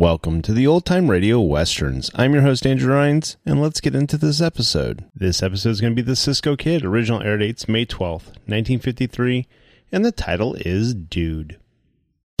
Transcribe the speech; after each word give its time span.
Welcome 0.00 0.40
to 0.42 0.54
the 0.54 0.66
Old 0.66 0.86
Time 0.86 1.10
Radio 1.10 1.42
Westerns. 1.42 2.10
I'm 2.14 2.32
your 2.32 2.40
host, 2.40 2.66
Andrew 2.66 2.94
Rhynes, 2.94 3.36
and 3.44 3.60
let's 3.60 3.82
get 3.82 3.94
into 3.94 4.16
this 4.16 4.40
episode. 4.40 5.04
This 5.14 5.42
episode 5.42 5.68
is 5.68 5.82
going 5.82 5.94
to 5.94 6.02
be 6.02 6.06
The 6.06 6.16
Cisco 6.16 6.56
Kid. 6.56 6.86
Original 6.86 7.22
air 7.22 7.36
dates 7.36 7.68
May 7.68 7.84
12th, 7.84 8.32
1953, 8.48 9.46
and 9.92 10.02
the 10.02 10.10
title 10.10 10.54
is 10.54 10.94
Dude. 10.94 11.58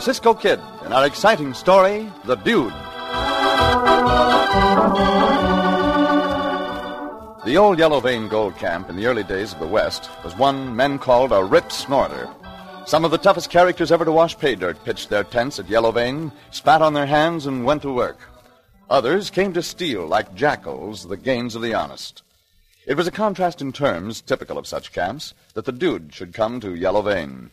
The 0.00 0.04
Cisco 0.04 0.32
Kid 0.32 0.58
in 0.86 0.94
our 0.94 1.04
exciting 1.04 1.52
story, 1.52 2.10
The 2.24 2.36
Dude. 2.36 2.72
The 7.44 7.58
old 7.58 7.78
Yellow 7.78 8.00
Vein 8.00 8.26
Gold 8.26 8.56
Camp 8.56 8.88
in 8.88 8.96
the 8.96 9.04
early 9.04 9.24
days 9.24 9.52
of 9.52 9.58
the 9.58 9.66
West 9.66 10.08
was 10.24 10.34
one 10.38 10.74
men 10.74 10.98
called 10.98 11.32
a 11.32 11.44
rip 11.44 11.70
snorter. 11.70 12.30
Some 12.86 13.04
of 13.04 13.10
the 13.10 13.18
toughest 13.18 13.50
characters 13.50 13.92
ever 13.92 14.06
to 14.06 14.12
wash 14.12 14.38
pay 14.38 14.54
dirt 14.54 14.82
pitched 14.86 15.10
their 15.10 15.22
tents 15.22 15.58
at 15.58 15.68
Yellow 15.68 15.92
Vein, 15.92 16.32
spat 16.50 16.80
on 16.80 16.94
their 16.94 17.04
hands, 17.04 17.44
and 17.44 17.66
went 17.66 17.82
to 17.82 17.92
work. 17.92 18.20
Others 18.88 19.28
came 19.28 19.52
to 19.52 19.62
steal, 19.62 20.06
like 20.06 20.34
jackals, 20.34 21.08
the 21.08 21.18
gains 21.18 21.54
of 21.54 21.60
the 21.60 21.74
honest. 21.74 22.22
It 22.86 22.96
was 22.96 23.06
a 23.06 23.10
contrast 23.12 23.60
in 23.60 23.70
terms 23.70 24.22
typical 24.22 24.56
of 24.56 24.66
such 24.66 24.94
camps 24.94 25.34
that 25.52 25.66
the 25.66 25.72
dude 25.72 26.14
should 26.14 26.32
come 26.32 26.58
to 26.60 26.74
Yellow 26.74 27.02
Vein. 27.02 27.50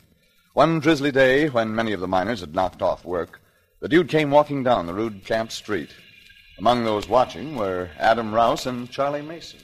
One 0.58 0.80
drizzly 0.80 1.12
day, 1.12 1.50
when 1.50 1.76
many 1.76 1.94
of 1.94 2.00
the 2.00 2.08
miners 2.08 2.40
had 2.40 2.56
knocked 2.56 2.82
off 2.82 3.06
work, 3.06 3.40
the 3.80 3.88
dude 3.88 4.10
came 4.10 4.32
walking 4.32 4.64
down 4.64 4.88
the 4.88 4.94
rude 4.96 5.24
camp 5.24 5.52
street. 5.52 5.92
Among 6.58 6.84
those 6.84 7.08
watching 7.08 7.56
were 7.56 7.92
Adam 8.00 8.34
Rouse 8.34 8.66
and 8.66 8.90
Charlie 8.90 9.22
Mason. 9.22 9.60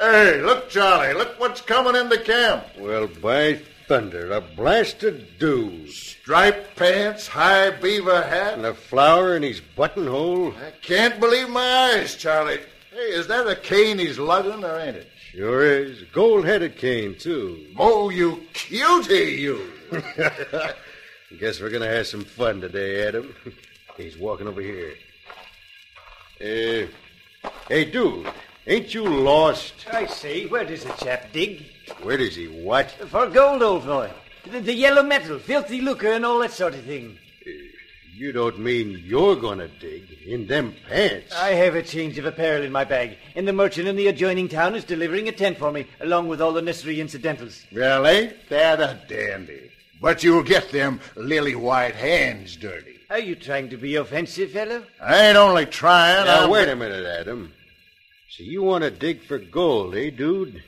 Hey, 0.00 0.40
look, 0.40 0.70
Charlie, 0.70 1.12
look 1.12 1.38
what's 1.38 1.60
coming 1.60 1.96
into 1.96 2.16
camp. 2.16 2.64
Well, 2.78 3.06
by 3.20 3.60
thunder, 3.88 4.32
a 4.32 4.40
blasted 4.40 5.38
dude. 5.38 5.90
Striped 5.90 6.74
pants, 6.74 7.26
high 7.26 7.72
beaver 7.72 8.22
hat. 8.22 8.54
And 8.54 8.64
a 8.64 8.72
flower 8.72 9.36
in 9.36 9.42
his 9.42 9.60
buttonhole. 9.60 10.54
I 10.54 10.70
can't 10.80 11.20
believe 11.20 11.50
my 11.50 11.92
eyes, 11.92 12.14
Charlie. 12.16 12.60
Hey, 12.90 12.96
is 12.96 13.26
that 13.26 13.46
a 13.46 13.56
cane 13.56 13.98
he's 13.98 14.18
lugging, 14.18 14.64
or 14.64 14.78
ain't 14.80 14.96
it? 14.96 15.11
Sure 15.34 15.64
is. 15.64 16.02
Gold-headed 16.12 16.76
cane, 16.76 17.14
too. 17.14 17.66
Oh, 17.78 18.10
you 18.10 18.44
cutie, 18.52 19.40
you. 19.40 19.72
Guess 21.40 21.58
we're 21.58 21.70
going 21.70 21.80
to 21.80 21.88
have 21.88 22.06
some 22.06 22.22
fun 22.22 22.60
today, 22.60 23.08
Adam. 23.08 23.34
He's 23.96 24.18
walking 24.18 24.46
over 24.46 24.60
here. 24.60 24.92
Uh, 26.38 27.48
hey, 27.66 27.86
dude, 27.90 28.26
ain't 28.66 28.92
you 28.92 29.08
lost? 29.08 29.86
I 29.90 30.04
say, 30.04 30.44
where 30.44 30.66
does 30.66 30.84
the 30.84 30.92
chap 30.92 31.32
dig? 31.32 31.64
Where 32.02 32.18
does 32.18 32.36
he 32.36 32.48
what? 32.48 32.90
For 32.90 33.26
gold, 33.28 33.62
old 33.62 33.86
boy. 33.86 34.10
The, 34.50 34.60
the 34.60 34.74
yellow 34.74 35.02
metal, 35.02 35.38
filthy 35.38 35.80
lucre, 35.80 36.12
and 36.12 36.26
all 36.26 36.40
that 36.40 36.52
sort 36.52 36.74
of 36.74 36.84
thing. 36.84 37.18
You 38.22 38.30
don't 38.30 38.60
mean 38.60 39.02
you're 39.04 39.34
gonna 39.34 39.66
dig 39.80 40.16
in 40.24 40.46
them 40.46 40.76
pants? 40.88 41.34
I 41.34 41.54
have 41.54 41.74
a 41.74 41.82
change 41.82 42.18
of 42.18 42.24
apparel 42.24 42.62
in 42.62 42.70
my 42.70 42.84
bag, 42.84 43.18
and 43.34 43.48
the 43.48 43.52
merchant 43.52 43.88
in 43.88 43.96
the 43.96 44.06
adjoining 44.06 44.48
town 44.48 44.76
is 44.76 44.84
delivering 44.84 45.26
a 45.26 45.32
tent 45.32 45.58
for 45.58 45.72
me, 45.72 45.86
along 45.98 46.28
with 46.28 46.40
all 46.40 46.52
the 46.52 46.62
necessary 46.62 47.00
incidentals. 47.00 47.64
Well, 47.72 48.06
ain't 48.06 48.48
that 48.48 48.78
a 48.78 48.96
dandy? 49.08 49.72
But 50.00 50.22
you'll 50.22 50.44
get 50.44 50.70
them 50.70 51.00
lily 51.16 51.56
white 51.56 51.96
hands 51.96 52.54
dirty. 52.54 53.00
Are 53.10 53.18
you 53.18 53.34
trying 53.34 53.70
to 53.70 53.76
be 53.76 53.96
offensive, 53.96 54.52
fellow? 54.52 54.84
I 55.02 55.26
ain't 55.26 55.36
only 55.36 55.66
trying. 55.66 56.24
Now, 56.26 56.42
I'm- 56.42 56.50
wait 56.50 56.68
a 56.68 56.76
minute, 56.76 57.04
Adam. 57.04 57.52
So 58.30 58.44
you 58.44 58.62
want 58.62 58.84
to 58.84 58.92
dig 58.92 59.24
for 59.24 59.38
gold, 59.38 59.96
eh, 59.96 60.10
dude? 60.10 60.62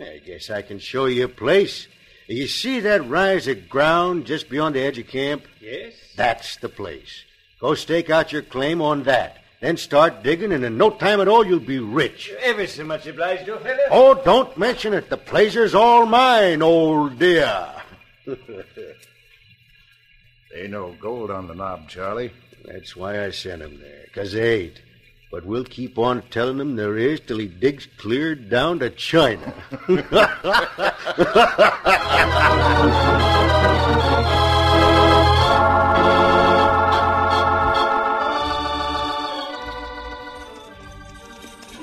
I 0.00 0.20
guess 0.26 0.50
I 0.50 0.62
can 0.62 0.80
show 0.80 1.06
you 1.06 1.26
a 1.26 1.28
place. 1.28 1.86
You 2.28 2.46
see 2.48 2.80
that 2.80 3.08
rise 3.08 3.46
of 3.46 3.68
ground 3.68 4.26
just 4.26 4.48
beyond 4.48 4.74
the 4.74 4.80
edge 4.80 4.98
of 4.98 5.06
camp? 5.06 5.44
Yes. 5.60 5.92
That's 6.16 6.56
the 6.56 6.68
place. 6.68 7.24
Go 7.60 7.74
stake 7.74 8.10
out 8.10 8.32
your 8.32 8.42
claim 8.42 8.82
on 8.82 9.04
that. 9.04 9.38
Then 9.60 9.76
start 9.76 10.22
digging, 10.22 10.52
and 10.52 10.64
in 10.64 10.76
no 10.76 10.90
time 10.90 11.20
at 11.20 11.28
all, 11.28 11.46
you'll 11.46 11.60
be 11.60 11.78
rich. 11.78 12.30
Ever 12.40 12.66
so 12.66 12.84
much 12.84 13.06
obliged, 13.06 13.48
old 13.48 13.62
fellow. 13.62 13.78
Oh, 13.90 14.14
don't 14.22 14.56
mention 14.58 14.92
it. 14.92 15.08
The 15.08 15.16
pleasure's 15.16 15.74
all 15.74 16.04
mine, 16.04 16.60
old 16.62 17.18
dear. 17.18 17.72
Ain't 20.54 20.70
no 20.70 20.94
gold 21.00 21.30
on 21.30 21.46
the 21.48 21.54
knob, 21.54 21.88
Charlie. 21.88 22.32
That's 22.64 22.96
why 22.96 23.24
I 23.24 23.30
sent 23.30 23.62
him 23.62 23.78
there, 23.80 24.06
'cause 24.12 24.32
there 24.32 24.46
ain't. 24.60 24.80
But 25.30 25.44
we'll 25.44 25.64
keep 25.64 25.98
on 25.98 26.22
telling 26.30 26.60
him 26.60 26.76
there 26.76 26.96
is 26.96 27.20
till 27.20 27.38
he 27.38 27.48
digs 27.48 27.86
clear 27.98 28.34
down 28.34 28.78
to 28.78 28.90
China. 28.90 29.52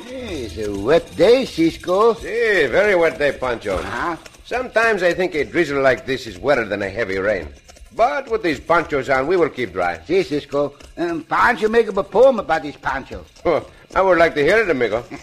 It's 0.07 0.57
a 0.57 0.71
wet 0.79 1.15
day, 1.17 1.45
Cisco. 1.45 2.13
Si, 2.13 2.27
very 2.67 2.95
wet 2.95 3.19
day, 3.19 3.33
Pancho. 3.33 3.81
Huh? 3.81 4.15
Sometimes 4.45 5.03
I 5.03 5.13
think 5.13 5.35
a 5.35 5.43
drizzle 5.43 5.81
like 5.81 6.05
this 6.05 6.27
is 6.27 6.39
wetter 6.39 6.65
than 6.65 6.81
a 6.81 6.89
heavy 6.89 7.17
rain. 7.17 7.49
But 7.95 8.29
with 8.29 8.41
these 8.43 8.59
ponchos 8.59 9.09
on, 9.09 9.27
we 9.27 9.37
will 9.37 9.49
keep 9.49 9.73
dry. 9.73 9.99
Si, 10.05 10.23
Cisco. 10.23 10.73
Um, 10.97 11.23
Pancho 11.23 11.69
make 11.69 11.87
up 11.87 11.97
a 11.97 12.03
poem 12.03 12.39
about 12.39 12.63
this 12.63 12.75
Pancho. 12.75 13.23
Oh, 13.45 13.67
I 13.95 14.01
would 14.01 14.17
like 14.17 14.33
to 14.35 14.43
hear 14.43 14.59
it, 14.61 14.69
amigo. 14.69 15.03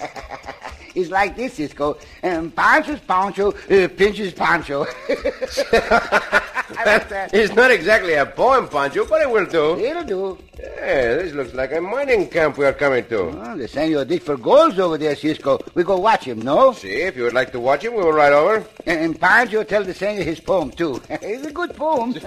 It's 0.92 1.08
like 1.08 1.36
this, 1.36 1.54
Cisco. 1.54 1.98
Um, 2.22 2.50
Pancho's 2.50 2.98
Pancho 2.98 3.52
uh, 3.52 3.88
pinches 3.88 4.32
Pancho. 4.32 4.86
It's 7.32 7.54
not 7.54 7.70
exactly 7.70 8.14
a 8.14 8.26
poem, 8.26 8.68
Pancho, 8.68 9.06
but 9.06 9.22
it 9.22 9.30
will 9.30 9.46
do. 9.46 9.78
It'll 9.78 10.04
do. 10.04 10.38
Yeah, 10.58 11.14
this 11.16 11.32
looks 11.32 11.54
like 11.54 11.72
a 11.72 11.80
mining 11.80 12.28
camp 12.28 12.58
we 12.58 12.64
are 12.64 12.72
coming 12.72 13.04
to. 13.06 13.20
Oh, 13.20 13.56
the 13.56 13.66
senor 13.66 14.04
dig 14.04 14.22
for 14.22 14.36
golds 14.36 14.78
over 14.78 14.98
there, 14.98 15.16
Cisco. 15.16 15.58
We 15.74 15.84
go 15.84 15.98
watch 15.98 16.24
him, 16.24 16.40
no? 16.42 16.72
See, 16.72 17.02
if 17.02 17.16
you 17.16 17.24
would 17.24 17.32
like 17.32 17.52
to 17.52 17.60
watch 17.60 17.84
him, 17.84 17.94
we 17.94 18.02
will 18.02 18.12
ride 18.12 18.32
over. 18.32 18.64
And, 18.86 19.00
and 19.00 19.20
Pancho 19.20 19.62
tell 19.64 19.84
the 19.84 19.94
senor 19.94 20.22
his 20.22 20.40
poem, 20.40 20.70
too. 20.70 21.00
it's 21.10 21.46
a 21.46 21.52
good 21.52 21.74
poem. 21.76 22.14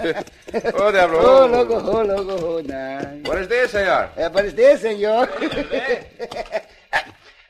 Oh, 0.76 0.92
diablo. 0.92 1.18
Oh, 1.18 1.46
loco, 1.46 1.80
oh, 1.80 2.04
loco, 2.04 2.58
oh, 2.58 2.60
nah. 2.60 3.28
What 3.28 3.38
is 3.38 3.48
this, 3.48 3.72
senor? 3.72 4.08
Uh, 4.16 4.28
but 4.28 4.44
it's 4.44 4.54
there, 4.54 4.78
senor. 4.78 5.28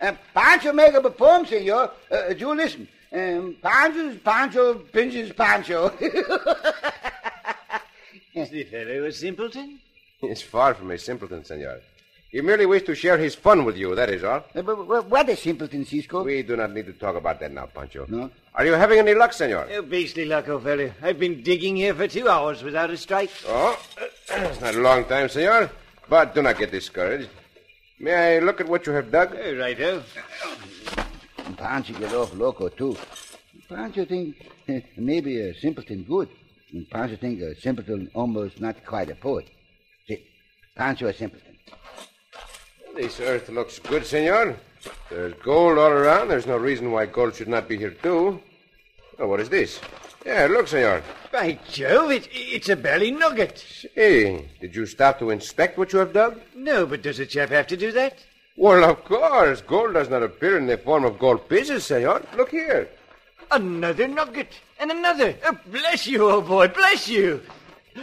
Uh, 0.05 0.17
Pancho 0.35 0.73
make 0.73 0.95
up 0.95 1.05
a 1.05 1.11
poem, 1.11 1.47
senor. 1.47 1.91
Uh, 2.11 2.29
you 2.37 2.55
listen. 2.55 2.89
Um, 3.12 3.56
Pancho's 3.62 4.17
Pancho 4.19 4.75
pinches 4.75 5.33
Pancho. 5.33 5.89
Is 8.35 8.51
the 8.51 8.65
fellow 8.65 9.05
a 9.05 9.12
simpleton? 9.12 9.79
He's 10.21 10.43
far 10.43 10.75
from 10.75 10.91
a 10.91 10.99
simpleton, 10.99 11.45
senor. 11.45 11.81
He 12.31 12.41
merely 12.41 12.67
wished 12.67 12.87
to 12.87 12.97
share 12.97 13.17
his 13.17 13.37
fun 13.37 13.65
with 13.65 13.77
you, 13.77 13.95
that 13.95 14.11
is 14.11 14.25
all. 14.25 14.45
Uh, 14.56 14.62
but, 14.62 14.89
but 14.89 15.06
what 15.06 15.29
a 15.29 15.37
simpleton, 15.37 15.85
Cisco. 15.85 16.25
We 16.25 16.43
do 16.43 16.56
not 16.56 16.73
need 16.73 16.87
to 16.87 16.93
talk 16.93 17.15
about 17.15 17.39
that 17.39 17.53
now, 17.53 17.67
Pancho. 17.67 18.06
No? 18.09 18.29
Are 18.56 18.67
you 18.67 18.73
having 18.73 18.99
any 18.99 19.15
luck, 19.15 19.33
senor? 19.33 19.69
Oh, 19.73 19.83
beastly 19.83 20.25
luck, 20.25 20.49
old 20.49 20.65
fellow. 20.65 20.93
I've 21.01 21.21
been 21.21 21.43
digging 21.45 21.77
here 21.77 21.95
for 21.95 22.09
two 22.09 22.29
hours 22.29 22.65
without 22.65 22.91
a 22.91 22.97
strike. 22.97 23.31
Oh, 23.47 23.81
it's 24.29 24.61
not 24.61 24.75
a 24.75 24.81
long 24.81 25.05
time, 25.05 25.29
senor. 25.29 25.71
But 26.09 26.35
do 26.35 26.43
not 26.43 26.59
get 26.59 26.73
discouraged. 26.73 27.29
May 27.99 28.37
I 28.37 28.38
look 28.41 28.61
at 28.61 28.69
what 28.69 28.87
you 28.87 28.93
have 28.93 29.11
dug? 29.11 29.35
Righto. 29.35 30.02
Pancho 31.56 31.94
get 31.94 32.12
off 32.12 32.35
loco, 32.35 32.69
too. 32.69 32.96
Pancho 33.69 34.05
think 34.05 34.37
maybe 34.96 35.41
a 35.41 35.55
simpleton 35.55 36.02
good. 36.02 36.29
And 36.73 36.88
Pancho 36.91 37.17
think 37.17 37.41
a 37.41 37.58
simpleton 37.61 38.11
almost 38.14 38.61
not 38.61 38.85
quite 38.85 39.11
a 39.11 39.14
poet. 39.14 39.49
See, 40.08 40.25
Pancho 40.75 41.06
a 41.06 41.14
simpleton. 41.14 41.56
This 42.94 43.20
earth 43.20 43.49
looks 43.49 43.79
good, 43.79 44.05
senor. 44.05 44.56
There's 45.08 45.35
gold 45.35 45.79
all 45.79 45.91
around. 45.91 46.29
There's 46.29 46.46
no 46.46 46.56
reason 46.56 46.91
why 46.91 47.06
gold 47.06 47.35
should 47.35 47.49
not 47.49 47.69
be 47.69 47.76
here, 47.76 47.91
too. 47.91 48.41
Oh, 49.19 49.29
what 49.29 49.41
is 49.41 49.49
this? 49.49 49.81
Yeah, 50.25 50.47
look, 50.50 50.69
senor. 50.69 51.03
By 51.31 51.59
Jove, 51.71 52.11
it, 52.11 52.29
it's 52.32 52.71
a 52.71 52.76
belly 52.76 53.11
nugget. 53.11 53.62
Hey, 53.94 54.49
did 54.61 54.75
you 54.75 54.87
stop 54.87 55.19
to 55.19 55.31
inspect 55.31 55.76
what 55.76 55.93
you 55.93 55.99
have 55.99 56.15
dug? 56.15 56.41
No, 56.56 56.87
but 56.87 57.03
does 57.03 57.19
a 57.19 57.26
chap 57.26 57.50
have 57.50 57.67
to 57.67 57.76
do 57.76 57.93
that? 57.93 58.25
Well, 58.56 58.88
of 58.88 59.05
course. 59.05 59.61
Gold 59.61 59.94
does 59.94 60.09
not 60.09 60.23
appear 60.23 60.56
in 60.56 60.67
the 60.67 60.79
form 60.79 61.05
of 61.05 61.19
gold 61.19 61.49
pieces, 61.49 61.85
senor. 61.85 62.23
Look 62.37 62.50
here. 62.50 62.88
Another 63.50 64.09
nugget. 64.09 64.53
And 64.81 64.91
another. 64.91 65.37
Oh, 65.44 65.59
bless 65.67 66.06
you, 66.06 66.31
old 66.31 66.47
boy, 66.49 66.69
bless 66.69 67.09
you. 67.09 67.43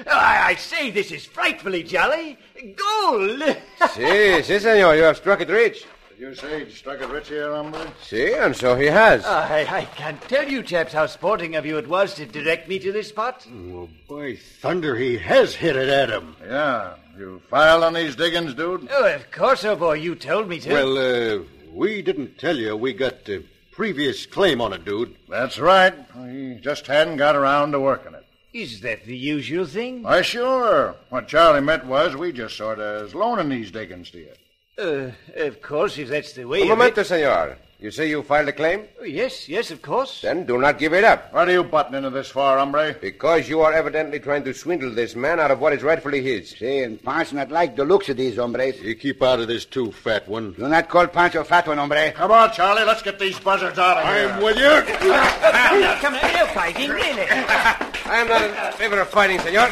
I, 0.07 0.51
I 0.51 0.55
say, 0.55 0.91
this 0.91 1.11
is 1.11 1.25
frightfully 1.25 1.83
jolly. 1.83 2.37
Gold. 2.75 3.41
si, 3.93 4.43
si, 4.43 4.59
senor. 4.59 4.95
You 4.95 5.03
have 5.03 5.17
struck 5.17 5.41
it 5.41 5.49
rich. 5.49 5.85
Did 6.21 6.27
you 6.27 6.35
say 6.35 6.59
you 6.59 6.69
struck 6.69 7.01
it 7.01 7.09
rich 7.09 7.29
here, 7.29 7.51
hombre? 7.51 7.91
Si, 8.03 8.31
and 8.33 8.55
so 8.55 8.75
he 8.75 8.85
has. 8.85 9.25
I, 9.25 9.65
I 9.67 9.85
can't 9.85 10.21
tell 10.21 10.47
you, 10.47 10.61
chaps, 10.61 10.93
how 10.93 11.07
sporting 11.07 11.55
of 11.55 11.65
you 11.65 11.79
it 11.79 11.87
was 11.87 12.13
to 12.13 12.27
direct 12.27 12.69
me 12.69 12.77
to 12.77 12.91
this 12.91 13.09
spot. 13.09 13.47
Well, 13.51 13.89
by 14.07 14.35
thunder, 14.35 14.95
he 14.95 15.17
has 15.17 15.55
hit 15.55 15.75
it 15.75 15.89
at 15.89 16.11
him. 16.11 16.35
Yeah. 16.45 16.93
You 17.17 17.41
filed 17.49 17.83
on 17.83 17.95
these 17.95 18.15
diggings, 18.15 18.53
dude? 18.53 18.87
Oh, 18.91 19.11
of 19.11 19.31
course, 19.31 19.65
old 19.65 19.79
boy, 19.79 19.93
you 19.93 20.13
told 20.13 20.47
me 20.47 20.59
to. 20.59 20.71
Well, 20.71 21.39
uh, 21.39 21.43
we 21.73 22.03
didn't 22.03 22.37
tell 22.37 22.55
you 22.55 22.77
we 22.77 22.93
got 22.93 23.27
uh, 23.27 23.39
previous 23.71 24.27
claim 24.27 24.61
on 24.61 24.73
it, 24.73 24.85
dude. 24.85 25.15
That's 25.27 25.57
right. 25.57 25.95
We 26.15 26.59
just 26.61 26.85
hadn't 26.85 27.17
got 27.17 27.35
around 27.35 27.71
to 27.71 27.79
working 27.79 28.13
it. 28.13 28.27
Is 28.53 28.81
that 28.81 29.05
the 29.05 29.17
usual 29.17 29.65
thing? 29.65 30.03
Why, 30.03 30.21
sure. 30.21 30.93
What 31.09 31.27
Charlie 31.27 31.61
meant 31.61 31.87
was 31.87 32.15
we 32.15 32.31
just 32.31 32.57
sort 32.57 32.77
of 32.77 33.07
is 33.07 33.15
loaning 33.15 33.49
these 33.49 33.71
diggings 33.71 34.11
to 34.11 34.19
you. 34.19 34.33
Uh, 34.81 35.11
of 35.35 35.61
course, 35.61 35.97
if 35.99 36.09
that's 36.09 36.33
the 36.33 36.43
way 36.45 36.61
Un 36.63 36.69
momento, 36.69 37.01
it. 37.01 37.05
senor. 37.05 37.57
You 37.79 37.89
say 37.89 38.09
you 38.09 38.21
filed 38.21 38.47
a 38.47 38.51
claim? 38.53 38.83
Oh, 38.99 39.03
yes, 39.05 39.49
yes, 39.49 39.71
of 39.71 39.81
course. 39.81 40.21
Then 40.21 40.45
do 40.45 40.59
not 40.59 40.77
give 40.77 40.93
it 40.93 41.03
up. 41.03 41.33
What 41.33 41.49
are 41.49 41.51
you 41.51 41.63
butting 41.63 41.95
into 41.95 42.11
this 42.11 42.29
for, 42.29 42.57
hombre? 42.57 42.95
Because 43.01 43.49
you 43.49 43.61
are 43.61 43.73
evidently 43.73 44.19
trying 44.19 44.43
to 44.43 44.53
swindle 44.53 44.91
this 44.93 45.15
man 45.15 45.39
out 45.39 45.49
of 45.49 45.59
what 45.59 45.73
is 45.73 45.81
rightfully 45.81 46.21
his. 46.21 46.51
See, 46.51 46.83
and 46.83 47.01
Pancho 47.01 47.35
not 47.35 47.49
like 47.49 47.75
the 47.75 47.83
looks 47.83 48.07
of 48.09 48.17
these 48.17 48.37
hombres. 48.37 48.79
You 48.81 48.93
keep 48.93 49.23
out 49.23 49.39
of 49.39 49.47
this 49.47 49.65
too, 49.65 49.91
fat 49.91 50.27
one. 50.29 50.53
Do 50.53 50.67
not 50.67 50.89
call 50.89 51.07
Pancho 51.07 51.43
fat 51.43 51.67
one, 51.67 51.79
hombre. 51.79 52.11
Come 52.11 52.31
on, 52.31 52.51
Charlie. 52.51 52.83
Let's 52.83 53.01
get 53.01 53.17
these 53.17 53.39
buzzards 53.39 53.79
out 53.79 53.97
of 53.97 54.03
here. 54.13 54.29
I'm 54.29 54.43
with 54.43 54.57
you. 54.57 54.81
Come 55.99 56.13
on, 56.13 56.33
no 56.33 56.45
fighting, 56.53 56.89
really. 56.91 57.25
I 57.29 58.17
am 58.21 58.27
not 58.27 58.43
in 58.43 58.73
favor 58.73 58.99
of 58.99 59.09
fighting, 59.09 59.39
senor. 59.39 59.69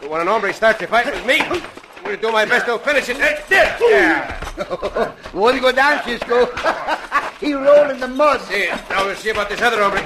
But 0.00 0.10
when 0.10 0.20
an 0.20 0.26
hombre 0.26 0.52
starts 0.52 0.82
a 0.82 0.88
fight 0.88 1.06
with 1.06 1.24
me, 1.24 1.38
I'm 1.40 1.60
going 2.02 2.16
to 2.16 2.20
do 2.20 2.32
my 2.32 2.44
best 2.44 2.66
to 2.66 2.76
finish 2.80 3.08
it. 3.08 3.20
Eh, 3.20 3.40
there. 3.48 3.76
Yeah. 3.80 4.41
Won't 5.34 5.60
go 5.60 5.72
down, 5.72 6.02
Cisco. 6.04 6.46
he 7.40 7.54
roll 7.54 7.90
in 7.90 8.00
the 8.00 8.08
mud. 8.08 8.40
See, 8.42 8.68
now 8.90 9.06
we'll 9.06 9.16
see 9.16 9.30
about 9.30 9.48
this 9.48 9.60
other 9.60 9.82
hombre. 9.82 10.02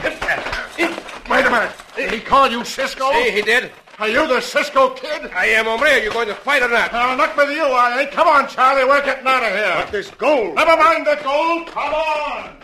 Wait 1.29 1.45
a 1.45 1.50
minute. 1.50 1.73
Did 1.97 2.12
he 2.12 2.21
call 2.21 2.49
you 2.49 2.65
Cisco? 2.65 3.11
See, 3.12 3.31
he 3.31 3.43
did. 3.43 3.73
Are 3.99 4.09
you 4.09 4.26
the 4.29 4.41
Cisco 4.41 4.91
kid? 4.91 5.31
I 5.35 5.47
am, 5.47 5.65
hombre. 5.65 5.88
Are 5.88 5.99
you 5.99 6.12
going 6.12 6.29
to 6.29 6.35
fight 6.35 6.62
or 6.62 6.69
not? 6.69 6.93
I'll 6.93 7.17
not 7.17 7.37
with 7.37 7.50
you, 7.50 7.65
I 7.65 8.03
ain't. 8.03 8.11
Come 8.12 8.29
on, 8.29 8.47
Charlie. 8.49 8.85
We're 8.85 9.05
getting 9.05 9.26
out 9.26 9.43
of 9.43 9.50
here. 9.50 9.73
But 9.75 9.91
this 9.91 10.11
gold. 10.11 10.55
Never 10.55 10.76
mind 10.76 11.07
the 11.07 11.19
gold. 11.25 11.67
Come 11.69 11.95
on. 11.95 12.57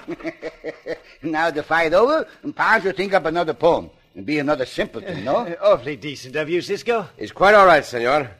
now 1.22 1.50
the 1.50 1.62
fight 1.62 1.94
over, 1.94 2.28
and 2.42 2.54
Pancho 2.54 2.92
think 2.92 3.14
up 3.14 3.24
another 3.24 3.54
poem. 3.54 3.90
And 4.14 4.26
be 4.26 4.38
another 4.38 4.66
simpleton, 4.66 5.24
no? 5.24 5.36
Uh, 5.36 5.54
awfully 5.62 5.96
decent 5.96 6.36
of 6.36 6.50
you, 6.50 6.60
Cisco. 6.60 7.08
It's 7.16 7.32
quite 7.32 7.54
all 7.54 7.64
right, 7.64 7.84
senor. 7.84 8.30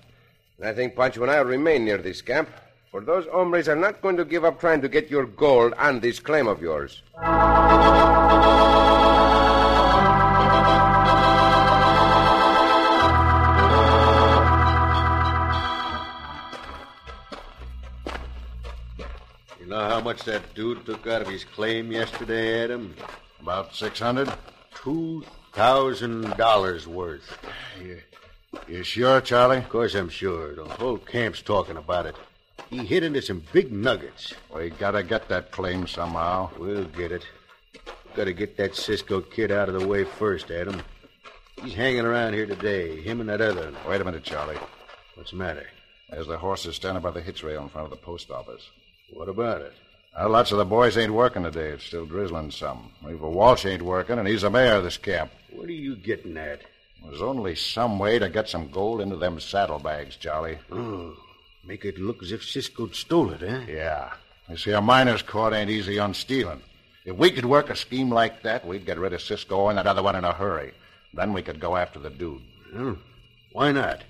I 0.62 0.72
think 0.72 0.94
Pancho 0.94 1.22
and 1.22 1.30
I 1.30 1.40
will 1.40 1.50
remain 1.50 1.84
near 1.86 1.98
this 1.98 2.20
camp, 2.20 2.50
for 2.92 3.00
those 3.00 3.26
hombres 3.32 3.68
are 3.68 3.74
not 3.74 4.02
going 4.02 4.18
to 4.18 4.24
give 4.24 4.44
up 4.44 4.60
trying 4.60 4.82
to 4.82 4.88
get 4.88 5.10
your 5.10 5.24
gold 5.24 5.72
and 5.78 6.02
this 6.02 6.20
claim 6.20 6.46
of 6.46 6.60
yours. 6.60 7.02
You 19.58 19.66
know 19.68 19.88
how 19.88 20.00
much 20.00 20.24
that 20.24 20.54
dude 20.54 20.84
took 20.84 21.06
out 21.06 21.22
of 21.22 21.28
his 21.28 21.44
claim 21.44 21.90
yesterday, 21.90 22.62
Adam? 22.64 22.94
About 23.40 23.74
600 23.74 24.30
Two 24.74 25.24
thousand 25.52 26.36
dollars 26.36 26.86
worth. 26.88 27.38
You, 27.80 28.00
you 28.66 28.82
sure, 28.82 29.20
Charlie? 29.20 29.58
Of 29.58 29.68
course 29.68 29.94
I'm 29.94 30.08
sure. 30.08 30.54
The 30.56 30.64
whole 30.64 30.98
camp's 30.98 31.40
talking 31.40 31.76
about 31.76 32.06
it. 32.06 32.16
He 32.72 32.86
hit 32.86 33.02
into 33.04 33.20
some 33.20 33.42
big 33.52 33.70
nuggets. 33.70 34.32
We 34.54 34.70
gotta 34.70 35.02
get 35.02 35.28
that 35.28 35.50
claim 35.50 35.86
somehow. 35.86 36.48
We'll 36.58 36.84
get 36.86 37.12
it. 37.12 37.22
Gotta 38.16 38.32
get 38.32 38.56
that 38.56 38.74
Cisco 38.74 39.20
kid 39.20 39.52
out 39.52 39.68
of 39.68 39.78
the 39.78 39.86
way 39.86 40.04
first, 40.04 40.50
Adam. 40.50 40.80
He's 41.62 41.74
hanging 41.74 42.06
around 42.06 42.32
here 42.32 42.46
today, 42.46 42.98
him 43.02 43.20
and 43.20 43.28
that 43.28 43.42
other. 43.42 43.70
one. 43.72 43.76
Wait 43.86 44.00
a 44.00 44.04
minute, 44.04 44.22
Charlie. 44.24 44.56
What's 45.16 45.32
the 45.32 45.36
matter? 45.36 45.66
There's 46.08 46.26
the 46.28 46.38
horses 46.38 46.76
standing 46.76 47.02
by 47.02 47.10
the 47.10 47.20
hitch 47.20 47.42
rail 47.42 47.62
in 47.62 47.68
front 47.68 47.84
of 47.84 47.90
the 47.90 48.02
post 48.02 48.30
office. 48.30 48.66
What 49.12 49.28
about 49.28 49.60
it? 49.60 49.74
Well, 50.16 50.30
lots 50.30 50.50
of 50.50 50.56
the 50.56 50.64
boys 50.64 50.96
ain't 50.96 51.12
working 51.12 51.42
today. 51.42 51.68
It's 51.72 51.84
still 51.84 52.06
drizzling 52.06 52.52
some. 52.52 52.90
Reefer 53.02 53.28
Walsh 53.28 53.66
ain't 53.66 53.82
working, 53.82 54.18
and 54.18 54.26
he's 54.26 54.42
the 54.42 54.50
mayor 54.50 54.76
of 54.76 54.84
this 54.84 54.96
camp. 54.96 55.30
What 55.50 55.68
are 55.68 55.72
you 55.72 55.94
getting 55.94 56.38
at? 56.38 56.62
There's 57.04 57.20
only 57.20 57.54
some 57.54 57.98
way 57.98 58.18
to 58.18 58.30
get 58.30 58.48
some 58.48 58.70
gold 58.70 59.02
into 59.02 59.16
them 59.16 59.40
saddlebags, 59.40 60.16
Charlie. 60.16 60.58
Oh, 60.70 61.14
make 61.64 61.84
it 61.84 61.98
look 61.98 62.22
as 62.22 62.32
if 62.32 62.44
Cisco 62.44 62.88
stole 62.88 63.30
it, 63.30 63.42
eh? 63.42 63.64
Yeah. 63.68 64.12
You 64.48 64.56
see, 64.56 64.72
a 64.72 64.80
miner's 64.80 65.22
court 65.22 65.54
ain't 65.54 65.70
easy 65.70 65.98
on 65.98 66.14
stealing. 66.14 66.62
If 67.04 67.16
we 67.16 67.30
could 67.30 67.44
work 67.44 67.70
a 67.70 67.76
scheme 67.76 68.10
like 68.10 68.42
that, 68.42 68.66
we'd 68.66 68.86
get 68.86 68.98
rid 68.98 69.12
of 69.12 69.22
Cisco 69.22 69.68
and 69.68 69.78
that 69.78 69.86
other 69.86 70.02
one 70.02 70.16
in 70.16 70.24
a 70.24 70.32
hurry. 70.32 70.72
Then 71.14 71.32
we 71.32 71.42
could 71.42 71.60
go 71.60 71.76
after 71.76 71.98
the 71.98 72.10
dude. 72.10 72.42
Well, 72.74 72.98
why 73.52 73.72
not? 73.72 74.02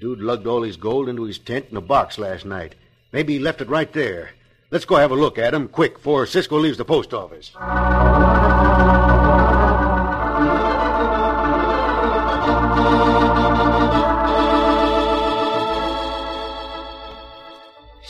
Dude 0.00 0.20
lugged 0.20 0.46
all 0.46 0.62
his 0.62 0.76
gold 0.76 1.08
into 1.08 1.24
his 1.24 1.38
tent 1.38 1.66
in 1.70 1.76
a 1.76 1.80
box 1.80 2.18
last 2.18 2.44
night. 2.44 2.74
Maybe 3.12 3.34
he 3.34 3.38
left 3.38 3.60
it 3.60 3.68
right 3.68 3.92
there. 3.92 4.30
Let's 4.70 4.84
go 4.84 4.96
have 4.96 5.10
a 5.10 5.16
look 5.16 5.38
at 5.38 5.52
him, 5.52 5.68
quick, 5.68 5.94
before 5.94 6.26
Cisco 6.26 6.58
leaves 6.58 6.78
the 6.78 6.84
post 6.84 7.12
office. 7.12 7.52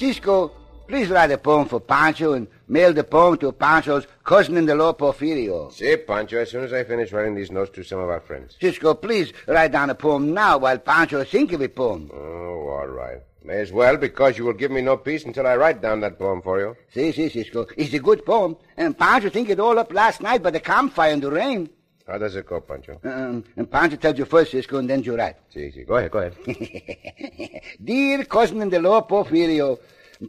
Cisco, 0.02 0.50
please 0.88 1.08
write 1.10 1.30
a 1.30 1.38
poem 1.38 1.68
for 1.68 1.78
Pancho 1.78 2.32
and 2.32 2.48
mail 2.66 2.92
the 2.92 3.04
poem 3.04 3.38
to 3.38 3.52
Pancho's 3.52 4.04
cousin-in-the-law 4.24 4.94
Porfirio. 4.94 5.72
See, 5.72 5.96
Pancho, 5.96 6.38
as 6.38 6.50
soon 6.50 6.64
as 6.64 6.72
I 6.72 6.82
finish 6.82 7.12
writing 7.12 7.36
these 7.36 7.52
notes 7.52 7.70
to 7.76 7.84
some 7.84 8.00
of 8.00 8.08
our 8.08 8.18
friends. 8.18 8.56
Cisco, 8.60 8.94
please 8.94 9.32
write 9.46 9.70
down 9.70 9.90
a 9.90 9.94
poem 9.94 10.34
now 10.34 10.58
while 10.58 10.76
Pancho 10.76 11.22
think 11.22 11.52
of 11.52 11.60
a 11.60 11.68
poem. 11.68 12.10
Oh, 12.12 12.66
all 12.66 12.88
right. 12.88 13.18
May 13.44 13.60
as 13.60 13.70
well, 13.70 13.96
because 13.96 14.36
you 14.36 14.44
will 14.44 14.54
give 14.54 14.72
me 14.72 14.80
no 14.80 14.96
peace 14.96 15.24
until 15.24 15.46
I 15.46 15.54
write 15.54 15.80
down 15.80 16.00
that 16.00 16.18
poem 16.18 16.42
for 16.42 16.58
you. 16.58 16.76
See, 16.92 17.12
see, 17.12 17.28
Cisco, 17.28 17.68
it's 17.76 17.94
a 17.94 18.00
good 18.00 18.26
poem, 18.26 18.56
and 18.76 18.98
Pancho 18.98 19.30
think 19.30 19.50
it 19.50 19.60
all 19.60 19.78
up 19.78 19.92
last 19.92 20.20
night 20.20 20.42
by 20.42 20.50
the 20.50 20.58
campfire 20.58 21.12
in 21.12 21.20
the 21.20 21.30
rain. 21.30 21.70
How 22.06 22.18
does 22.18 22.34
it 22.36 22.46
go, 22.46 22.60
Pancho? 22.60 23.00
Um, 23.04 23.44
eh, 23.56 23.60
ehm, 23.60 23.70
Pancho 23.70 23.96
tells 23.96 24.18
you 24.18 24.24
first, 24.24 24.50
Cisco, 24.50 24.78
and 24.78 24.90
then 24.90 25.02
you 25.02 25.16
write. 25.16 25.36
See, 25.52 25.70
see. 25.70 25.84
Go 25.84 25.96
ahead, 25.96 26.10
go 26.10 26.18
ahead. 26.18 27.62
Dear 27.84 28.24
cousin-in-the-law 28.24 29.06
Porfirio, 29.06 29.78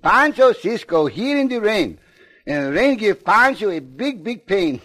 Pancho 0.02 0.54
Cisco 0.54 1.08
here 1.08 1.38
in 1.38 1.48
the 1.48 1.60
rain. 1.60 1.98
And 2.46 2.74
rain 2.74 2.98
give 2.98 3.24
Pancho 3.24 3.70
a 3.70 3.80
big, 3.80 4.24
big 4.24 4.46
pain. 4.46 4.82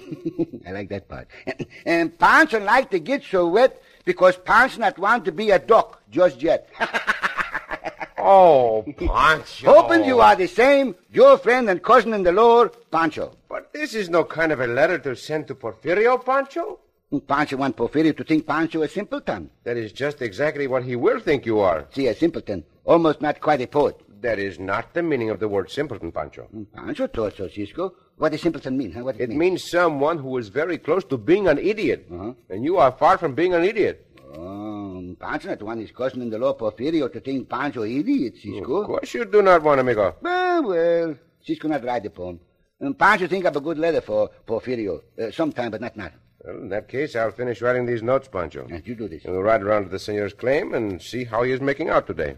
I 0.66 0.70
like 0.70 0.88
that 0.90 1.08
part. 1.08 1.28
And, 1.44 1.66
and 1.84 2.18
Pancho 2.18 2.60
like 2.60 2.90
to 2.90 3.00
get 3.00 3.24
so 3.24 3.48
wet 3.48 3.82
because 4.04 4.36
Pancho 4.36 4.78
not 4.78 4.98
want 4.98 5.24
to 5.24 5.32
be 5.32 5.50
a 5.50 5.58
duck 5.58 6.00
just 6.08 6.40
yet. 6.40 6.68
oh, 8.18 8.84
Pancho. 8.96 9.72
Hoping 9.72 10.04
you 10.04 10.20
are 10.20 10.36
the 10.36 10.46
same, 10.46 10.94
your 11.10 11.36
friend 11.36 11.68
and 11.68 11.82
cousin-in-the-law, 11.82 12.68
Pancho. 12.92 13.36
This 13.72 13.94
is 13.94 14.08
no 14.08 14.24
kind 14.24 14.52
of 14.52 14.60
a 14.60 14.66
letter 14.66 14.98
to 14.98 15.14
send 15.16 15.46
to 15.48 15.54
Porfirio, 15.54 16.24
Pancho. 16.24 16.80
Mm, 17.12 17.26
Pancho 17.26 17.56
want 17.56 17.76
Porfirio 17.76 18.16
to 18.16 18.24
think 18.24 18.46
Pancho 18.46 18.82
a 18.82 18.88
simpleton. 18.88 19.50
That 19.64 19.76
is 19.76 19.92
just 19.92 20.20
exactly 20.22 20.66
what 20.66 20.84
he 20.84 20.96
will 20.96 21.20
think 21.20 21.46
you 21.46 21.60
are. 21.60 21.86
See, 21.92 22.06
a 22.08 22.14
simpleton. 22.14 22.64
Almost 22.84 23.20
not 23.20 23.40
quite 23.40 23.60
a 23.60 23.66
poet. 23.66 23.96
That 24.20 24.38
is 24.38 24.58
not 24.58 24.94
the 24.94 25.02
meaning 25.02 25.30
of 25.30 25.38
the 25.38 25.48
word 25.48 25.70
simpleton, 25.70 26.10
Pancho. 26.12 26.48
Mm, 26.54 26.66
Pancho 26.74 27.06
thought 27.06 27.36
so, 27.36 27.48
Cisco. 27.48 27.94
What 28.16 28.32
does 28.32 28.42
simpleton 28.42 28.76
mean? 28.76 28.92
Huh? 28.92 29.04
What 29.04 29.16
does 29.16 29.22
It 29.24 29.28
mean? 29.30 29.38
means 29.38 29.70
someone 29.70 30.18
who 30.18 30.36
is 30.38 30.48
very 30.48 30.76
close 30.76 31.04
to 31.04 31.16
being 31.16 31.46
an 31.46 31.58
idiot. 31.58 32.08
Uh-huh. 32.12 32.32
And 32.50 32.64
you 32.64 32.78
are 32.78 32.90
far 32.92 33.16
from 33.16 33.34
being 33.34 33.54
an 33.54 33.64
idiot. 33.64 34.04
Oh, 34.36 35.14
Pancho 35.20 35.48
not 35.48 35.62
want 35.62 35.80
his 35.80 35.92
cousin-in-the-law 35.92 36.54
Porfirio 36.58 37.10
to 37.12 37.20
think 37.20 37.48
Pancho 37.48 37.84
idiot, 37.84 38.34
Cisco. 38.42 38.80
Of 38.82 38.86
course 38.86 39.14
you 39.14 39.24
do 39.24 39.40
not 39.40 39.62
want, 39.62 39.78
to 39.78 39.82
amigo. 39.82 40.16
Well, 40.20 40.62
well, 40.64 41.14
Cisco 41.42 41.68
not 41.68 41.84
write 41.84 42.02
the 42.02 42.10
poem. 42.10 42.40
And 42.80 42.96
Pancho 42.96 43.26
think 43.26 43.44
of 43.44 43.56
a 43.56 43.60
good 43.60 43.76
letter 43.78 44.00
for 44.00 44.30
Porfirio. 44.46 45.02
Uh, 45.20 45.32
sometime, 45.32 45.72
but 45.72 45.80
not 45.80 45.96
now. 45.96 46.10
Well, 46.44 46.58
in 46.58 46.68
that 46.68 46.88
case, 46.88 47.16
I'll 47.16 47.32
finish 47.32 47.60
writing 47.60 47.86
these 47.86 48.02
notes, 48.04 48.28
Pancho. 48.28 48.66
And 48.70 48.86
you 48.86 48.94
do 48.94 49.08
this. 49.08 49.24
And 49.24 49.34
we'll 49.34 49.42
ride 49.42 49.62
around 49.62 49.84
to 49.84 49.88
the 49.88 49.98
senor's 49.98 50.32
claim 50.32 50.74
and 50.74 51.02
see 51.02 51.24
how 51.24 51.42
he 51.42 51.50
is 51.50 51.60
making 51.60 51.88
out 51.88 52.06
today. 52.06 52.36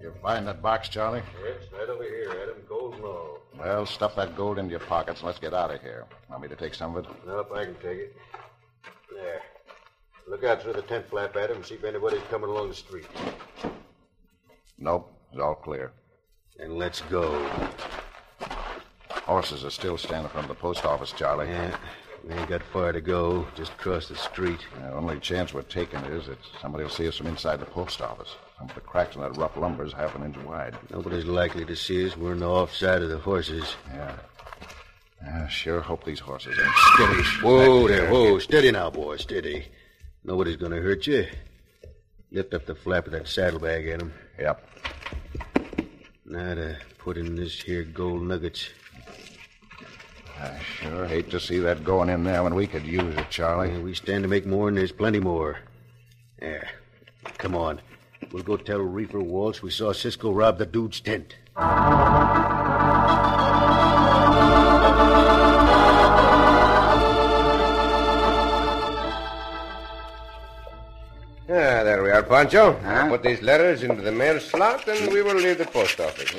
You 0.00 0.12
find 0.22 0.46
that 0.48 0.60
box, 0.60 0.90
Charlie? 0.90 1.22
Yes, 1.44 1.64
right 1.72 1.88
over 1.88 2.02
here, 2.02 2.30
Adam. 2.42 2.56
Gold 2.68 2.94
and 2.96 3.04
all. 3.04 3.38
Well, 3.58 3.86
stuff 3.86 4.16
that 4.16 4.36
gold 4.36 4.58
into 4.58 4.70
your 4.70 4.80
pockets 4.80 5.20
and 5.20 5.26
let's 5.28 5.38
get 5.38 5.54
out 5.54 5.70
of 5.72 5.80
here. 5.80 6.04
Want 6.28 6.42
me 6.42 6.48
to 6.48 6.56
take 6.56 6.74
some 6.74 6.94
of 6.96 7.06
it? 7.06 7.10
Nope, 7.26 7.52
I 7.54 7.64
can 7.64 7.74
take 7.76 7.98
it. 7.98 8.16
There. 9.14 9.40
Look 10.28 10.44
out 10.44 10.62
through 10.62 10.74
the 10.74 10.82
tent 10.82 11.08
flap, 11.08 11.36
Adam, 11.36 11.56
and 11.56 11.66
see 11.66 11.74
if 11.74 11.84
anybody's 11.84 12.22
coming 12.30 12.48
along 12.48 12.68
the 12.68 12.74
street. 12.74 13.06
Nope, 14.78 15.12
it's 15.30 15.40
all 15.40 15.54
clear. 15.54 15.92
And 16.58 16.78
let's 16.78 17.00
go. 17.02 17.30
Horses 19.10 19.64
are 19.64 19.70
still 19.70 19.98
standing 19.98 20.24
in 20.24 20.30
front 20.30 20.50
of 20.50 20.56
the 20.56 20.60
post 20.60 20.84
office, 20.84 21.12
Charlie. 21.12 21.48
Yeah, 21.48 21.76
we 22.24 22.34
ain't 22.34 22.48
got 22.48 22.62
far 22.62 22.92
to 22.92 23.00
go. 23.00 23.46
Just 23.54 23.72
across 23.72 24.08
the 24.08 24.16
street. 24.16 24.60
The 24.80 24.92
only 24.92 25.18
chance 25.20 25.52
we're 25.52 25.62
taking 25.62 26.00
is 26.00 26.26
that 26.26 26.38
somebody 26.60 26.84
will 26.84 26.90
see 26.90 27.08
us 27.08 27.16
from 27.16 27.26
inside 27.28 27.60
the 27.60 27.66
post 27.66 28.00
office. 28.00 28.34
Some 28.58 28.68
of 28.68 28.74
the 28.74 28.80
cracks 28.80 29.16
in 29.16 29.22
that 29.22 29.36
rough 29.36 29.56
lumber 29.56 29.84
is 29.84 29.92
half 29.92 30.14
an 30.14 30.24
inch 30.24 30.36
wide. 30.38 30.76
Nobody's 30.90 31.24
likely 31.24 31.64
to 31.64 31.76
see 31.76 32.06
us. 32.06 32.16
We're 32.16 32.32
on 32.32 32.40
the 32.40 32.48
off 32.48 32.74
side 32.74 33.02
of 33.02 33.08
the 33.08 33.18
horses. 33.18 33.74
Yeah. 33.92 34.16
I 35.24 35.48
sure 35.48 35.80
hope 35.80 36.04
these 36.04 36.18
horses 36.18 36.58
ain't 36.58 36.74
skittish. 36.74 37.42
Whoa 37.42 37.86
there, 37.86 38.10
whoa. 38.10 38.38
Steady 38.40 38.72
now, 38.72 38.90
boy, 38.90 39.16
steady. 39.16 39.66
Nobody's 40.24 40.56
gonna 40.56 40.80
hurt 40.80 41.06
you. 41.06 41.26
Lift 42.30 42.54
up 42.54 42.66
the 42.66 42.74
flap 42.74 43.06
of 43.06 43.12
that 43.12 43.26
saddlebag, 43.26 43.88
Adam. 43.88 44.12
Yep. 44.38 44.68
Now 46.24 46.54
to 46.54 46.76
put 46.98 47.16
in 47.16 47.34
this 47.34 47.60
here 47.60 47.82
gold 47.82 48.22
nuggets. 48.22 48.68
I 50.40 50.58
sure 50.60 51.06
hate 51.06 51.30
to 51.30 51.40
see 51.40 51.58
that 51.58 51.84
going 51.84 52.08
in 52.08 52.24
there 52.24 52.42
when 52.42 52.54
we 52.54 52.66
could 52.66 52.86
use 52.86 53.14
it, 53.16 53.30
Charlie. 53.30 53.70
Yeah, 53.70 53.80
we 53.80 53.94
stand 53.94 54.22
to 54.22 54.28
make 54.28 54.46
more, 54.46 54.68
and 54.68 54.76
there's 54.76 54.92
plenty 54.92 55.20
more. 55.20 55.58
There. 56.38 56.68
Come 57.38 57.54
on. 57.54 57.80
We'll 58.32 58.42
go 58.42 58.56
tell 58.56 58.80
Reefer 58.80 59.20
Walsh 59.20 59.62
we 59.62 59.70
saw 59.70 59.92
Cisco 59.92 60.32
rob 60.32 60.58
the 60.58 60.66
dude's 60.66 61.00
tent. 61.00 61.36
There 72.22 72.30
we 72.30 72.36
are, 72.36 72.44
Pancho. 72.44 72.78
Huh? 72.84 73.08
Put 73.08 73.22
these 73.22 73.42
letters 73.42 73.82
into 73.82 74.02
the 74.02 74.12
mail 74.12 74.38
slot, 74.38 74.86
and 74.86 75.12
we 75.12 75.22
will 75.22 75.34
leave 75.34 75.58
the 75.58 75.64
post 75.64 75.98
office. 76.00 76.32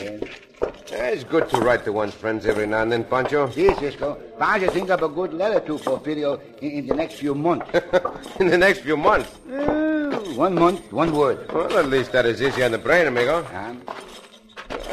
Yeah, 0.91 1.07
it's 1.09 1.23
good 1.23 1.49
to 1.49 1.57
write 1.57 1.83
to 1.85 1.91
one's 1.91 2.13
friends 2.13 2.45
every 2.45 2.67
now 2.67 2.83
and 2.83 2.91
then, 2.91 3.03
Pancho. 3.03 3.49
See, 3.49 3.73
Cisco. 3.75 4.15
Pancho 4.39 4.69
think 4.69 4.89
of 4.89 5.01
a 5.03 5.09
good 5.09 5.33
letter 5.33 5.59
to 5.59 5.77
Porfirio 5.77 6.39
in, 6.61 6.71
in 6.71 6.87
the 6.87 6.95
next 6.95 7.15
few 7.15 7.35
months. 7.35 7.69
In 8.39 8.47
the 8.47 8.57
next 8.57 8.79
few 8.79 8.95
months. 8.95 9.29
Uh, 9.49 10.19
one 10.35 10.55
month, 10.55 10.91
one 10.91 11.11
word. 11.11 11.51
Well, 11.51 11.77
at 11.77 11.87
least 11.87 12.11
that 12.13 12.25
is 12.25 12.41
easy 12.41 12.63
on 12.63 12.71
the 12.71 12.77
brain, 12.77 13.07
amigo. 13.07 13.43
Huh? 13.43 13.73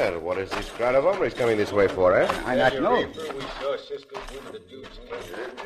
Well, 0.01 0.19
what 0.21 0.39
is 0.39 0.49
this 0.49 0.67
crowd 0.71 0.95
of 0.95 1.05
hombres 1.05 1.35
coming 1.35 1.59
this 1.59 1.73
way 1.73 1.87
for, 1.87 2.17
eh? 2.19 2.27
I 2.47 2.57
not 2.57 2.73
know. 2.73 2.95
We 2.97 3.13
saw 3.61 3.77
Cisco 3.77 4.17
move 4.33 4.51
the 4.51 4.59
dude's. 4.61 4.99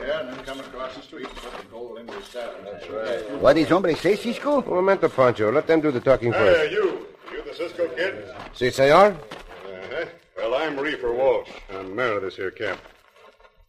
Yeah, 0.01 0.21
and 0.23 0.29
then 0.31 0.45
come 0.45 0.59
across 0.59 0.97
the 0.97 1.03
street 1.03 1.27
and 1.29 1.37
put 1.37 1.57
the 1.57 1.67
gold 1.71 1.99
into 2.01 2.15
his 2.15 2.25
saddle. 2.27 2.57
That's 2.65 2.91
right. 2.91 3.31
What 3.41 3.57
is 3.57 3.69
hombre 3.69 3.95
say, 3.95 4.17
Cisco? 4.17 4.57
Un 4.61 4.69
momento, 4.69 5.09
Pancho. 5.09 5.53
Let 5.53 5.69
them 5.69 5.81
do 5.81 5.93
the 5.93 6.01
talking 6.01 6.33
first. 6.33 6.59
Hey, 6.69 6.73
you. 6.73 7.07
You 7.33 7.45
the 7.45 7.55
Cisco 7.55 7.87
kid? 7.91 8.25
Si, 8.55 8.71
senor? 8.73 9.13
Uh-huh. 9.13 10.05
Well, 10.37 10.55
I'm 10.57 10.81
Reefer 10.81 11.13
Walsh. 11.13 11.51
I'm 11.73 11.95
mayor 11.95 12.17
of 12.17 12.23
this 12.23 12.35
here 12.35 12.51
camp. 12.51 12.81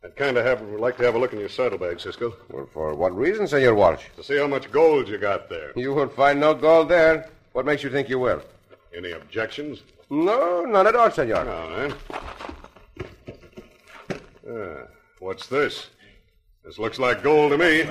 I'd 0.03 0.15
kind 0.15 0.35
of 0.35 0.45
have 0.45 0.63
like 0.79 0.97
to 0.97 1.03
have 1.03 1.13
a 1.13 1.19
look 1.19 1.33
in 1.33 1.39
your 1.39 1.49
saddlebag, 1.49 1.99
Cisco, 1.99 2.33
Well, 2.49 2.67
for 2.73 2.95
what 2.95 3.15
reason, 3.15 3.47
Senor 3.47 3.75
Walsh? 3.75 4.01
to 4.17 4.23
see 4.23 4.37
how 4.39 4.47
much 4.47 4.71
gold 4.71 5.07
you 5.09 5.19
got 5.19 5.47
there. 5.47 5.73
You 5.75 5.93
will 5.93 6.09
find 6.09 6.39
no 6.39 6.55
gold 6.55 6.89
there. 6.89 7.29
What 7.53 7.67
makes 7.67 7.83
you 7.83 7.91
think 7.91 8.09
you 8.09 8.17
will? 8.17 8.41
Any 8.95 9.11
objections? 9.11 9.81
No, 10.09 10.65
none 10.65 10.87
at 10.87 10.95
all, 10.95 11.11
senor. 11.11 11.43
No? 11.45 11.95
Ah, 14.47 14.87
what's 15.19 15.47
this? 15.47 15.87
This 16.63 16.79
looks 16.79 16.97
like 16.97 17.21
gold 17.21 17.51
to 17.51 17.57
me. 17.57 17.83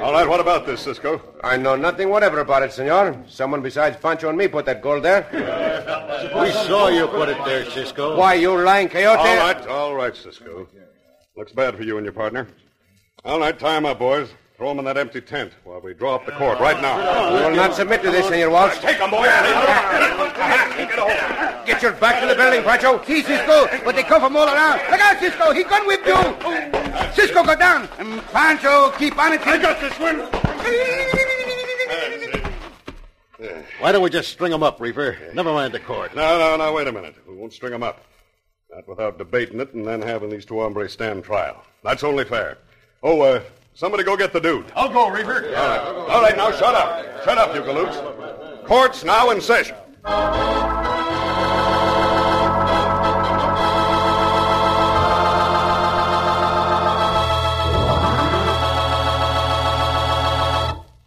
All 0.00 0.12
right, 0.12 0.28
what 0.28 0.40
about 0.40 0.66
this, 0.66 0.80
Cisco? 0.80 1.20
I 1.44 1.56
know 1.56 1.76
nothing 1.76 2.08
whatever 2.08 2.40
about 2.40 2.62
it, 2.62 2.72
senor. 2.72 3.24
Someone 3.28 3.62
besides 3.62 3.96
Pancho 3.96 4.28
and 4.28 4.38
me 4.38 4.48
put 4.48 4.64
that 4.66 4.82
gold 4.82 5.04
there. 5.04 5.28
We 6.34 6.50
saw 6.50 6.88
you 6.88 7.06
put 7.06 7.28
it 7.28 7.38
there, 7.44 7.64
Cisco. 7.70 8.16
Why, 8.16 8.34
you 8.34 8.56
lying 8.60 8.88
coyote? 8.88 9.18
All 9.18 9.36
right, 9.36 9.66
all 9.66 9.94
right, 9.94 10.16
Cisco. 10.16 10.68
Looks 11.36 11.52
bad 11.52 11.76
for 11.76 11.84
you 11.84 11.98
and 11.98 12.04
your 12.04 12.12
partner. 12.12 12.48
All 13.24 13.38
right, 13.38 13.56
tie 13.56 13.76
him 13.78 13.86
up, 13.86 13.98
boys. 14.00 14.28
Throw 14.58 14.72
him 14.72 14.80
in 14.80 14.86
that 14.86 14.98
empty 14.98 15.20
tent 15.20 15.52
while 15.62 15.80
we 15.80 15.94
draw 15.94 16.16
up 16.16 16.26
the 16.26 16.32
court 16.32 16.58
right 16.58 16.82
now. 16.82 16.98
We 17.32 17.42
will 17.42 17.54
not 17.54 17.76
submit 17.76 18.02
to 18.02 18.10
this, 18.10 18.26
Senor 18.26 18.50
Walsh. 18.50 18.76
Take 18.80 18.96
him, 18.96 19.08
boys. 19.08 19.28
Get 21.64 21.80
your 21.80 21.92
back 21.92 22.20
to 22.20 22.26
the 22.26 22.34
building, 22.34 22.64
Pancho. 22.64 23.00
See, 23.04 23.22
Cisco, 23.22 23.68
but 23.84 23.94
they 23.94 24.02
come 24.02 24.20
from 24.20 24.36
all 24.36 24.48
around. 24.48 24.80
Look 24.90 25.00
out, 25.00 25.20
Cisco. 25.20 25.52
He 25.52 25.62
gun 25.62 25.86
whip 25.86 26.04
you. 26.04 26.16
Cisco, 27.12 27.44
go 27.44 27.54
down. 27.54 27.88
And 28.00 28.20
Pancho, 28.32 28.90
keep 28.98 29.16
on 29.16 29.34
it. 29.34 29.46
I 29.46 29.58
got 29.58 29.80
this 29.80 29.96
one. 30.00 30.26
Why 33.78 33.92
don't 33.92 34.02
we 34.02 34.10
just 34.10 34.32
string 34.32 34.52
him 34.52 34.64
up, 34.64 34.80
Reefer? 34.80 35.16
Never 35.34 35.52
mind 35.52 35.72
the 35.72 35.78
court. 35.78 36.16
No, 36.16 36.36
no, 36.36 36.56
no, 36.56 36.72
wait 36.72 36.88
a 36.88 36.92
minute. 36.92 37.14
We 37.28 37.36
won't 37.36 37.52
string 37.52 37.72
him 37.72 37.84
up. 37.84 38.04
Not 38.72 38.88
without 38.88 39.18
debating 39.18 39.60
it 39.60 39.72
and 39.74 39.86
then 39.86 40.02
having 40.02 40.30
these 40.30 40.44
two 40.44 40.58
hombres 40.58 40.92
stand 40.92 41.22
trial. 41.22 41.62
That's 41.84 42.02
only 42.02 42.24
fair. 42.24 42.58
Oh, 43.04 43.20
uh, 43.20 43.40
somebody 43.78 44.02
go 44.02 44.16
get 44.16 44.32
the 44.32 44.40
dude. 44.40 44.66
I'll 44.74 44.92
go, 44.92 45.08
Reefer. 45.08 45.54
All 45.56 45.68
right. 45.68 45.80
All 46.10 46.20
right, 46.20 46.36
now 46.36 46.50
shut 46.50 46.74
up. 46.74 47.24
Shut 47.24 47.38
up, 47.38 47.54
you 47.54 47.62
galoots. 47.62 48.64
Court's 48.64 49.04
now 49.04 49.30
in 49.30 49.40
session. 49.40 49.76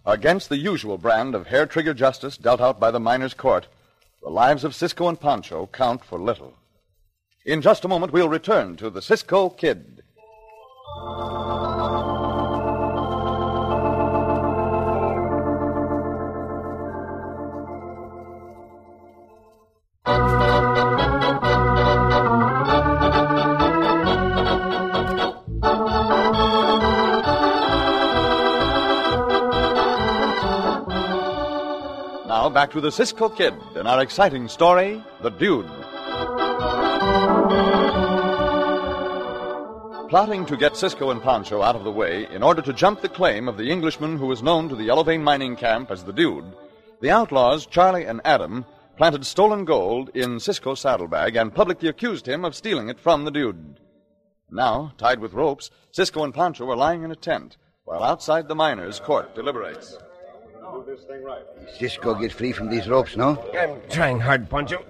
Against 0.06 0.50
the 0.50 0.58
usual 0.58 0.98
brand 0.98 1.36
of 1.36 1.48
hair 1.48 1.66
trigger 1.66 1.94
justice 1.94 2.38
dealt 2.38 2.62
out 2.62 2.80
by 2.80 2.90
the 2.90 3.00
miners' 3.00 3.34
court, 3.34 3.68
the 4.24 4.30
lives 4.30 4.64
of 4.64 4.76
Cisco 4.76 5.08
and 5.08 5.20
Pancho 5.20 5.68
count 5.68 6.04
for 6.04 6.20
little. 6.20 6.54
In 7.46 7.62
just 7.62 7.86
a 7.86 7.88
moment, 7.88 8.14
we'll 8.14 8.30
return 8.30 8.78
to 8.78 8.90
the 8.90 9.02
Cisco 9.02 9.50
Kid. 9.50 10.04
Back 32.54 32.72
to 32.72 32.82
the 32.82 32.92
Cisco 32.92 33.30
Kid 33.30 33.54
and 33.76 33.88
our 33.88 34.02
exciting 34.02 34.48
story, 34.48 35.02
The 35.22 35.30
Dude. 35.30 35.66
Plotting 40.10 40.46
to 40.48 40.58
get 40.58 40.76
Cisco 40.76 41.12
and 41.12 41.22
Pancho 41.22 41.62
out 41.62 41.78
of 41.78 41.86
the 41.86 41.92
way 41.92 42.28
in 42.32 42.44
order 42.44 42.62
to 42.62 42.74
jump 42.74 43.02
the 43.02 43.08
claim 43.08 43.48
of 43.48 43.58
the 43.58 43.70
Englishman 43.70 44.18
who 44.18 44.26
was 44.28 44.44
known 44.44 44.68
to 44.68 44.76
the 44.76 44.84
Yellow 44.84 45.04
Vein 45.04 45.24
mining 45.24 45.56
camp 45.56 45.90
as 45.92 46.04
the 46.04 46.12
Dude, 46.12 46.54
the 47.00 47.10
outlaws, 47.10 47.66
Charlie 47.66 48.06
and 48.06 48.20
Adam, 48.26 48.66
planted 48.98 49.26
stolen 49.26 49.64
gold 49.64 50.10
in 50.14 50.40
Cisco's 50.40 50.82
saddlebag 50.82 51.38
and 51.38 51.56
publicly 51.56 51.88
accused 51.88 52.28
him 52.28 52.44
of 52.44 52.56
stealing 52.56 52.90
it 52.90 53.00
from 53.00 53.24
the 53.24 53.32
Dude. 53.32 53.80
Now, 54.50 54.94
tied 54.98 55.20
with 55.20 55.34
ropes, 55.34 55.72
Cisco 55.92 56.26
and 56.26 56.34
Pancho 56.34 56.66
were 56.66 56.76
lying 56.76 57.04
in 57.04 57.12
a 57.12 57.16
tent 57.16 57.56
while 57.86 58.04
outside 58.04 58.48
the 58.48 58.56
miners' 58.56 59.00
court 59.00 59.34
deliberates. 59.36 59.98
Do 60.72 60.84
this 60.88 61.04
thing 61.04 61.24
right. 61.24 61.44
Cisco 61.78 62.16
get 62.16 62.32
free 62.32 62.52
from 62.52 62.70
these 62.70 62.88
ropes, 62.88 63.18
no? 63.18 63.38
I'm 63.58 63.82
trying 63.90 64.20
hard, 64.20 64.50
Pancho. 64.50 64.86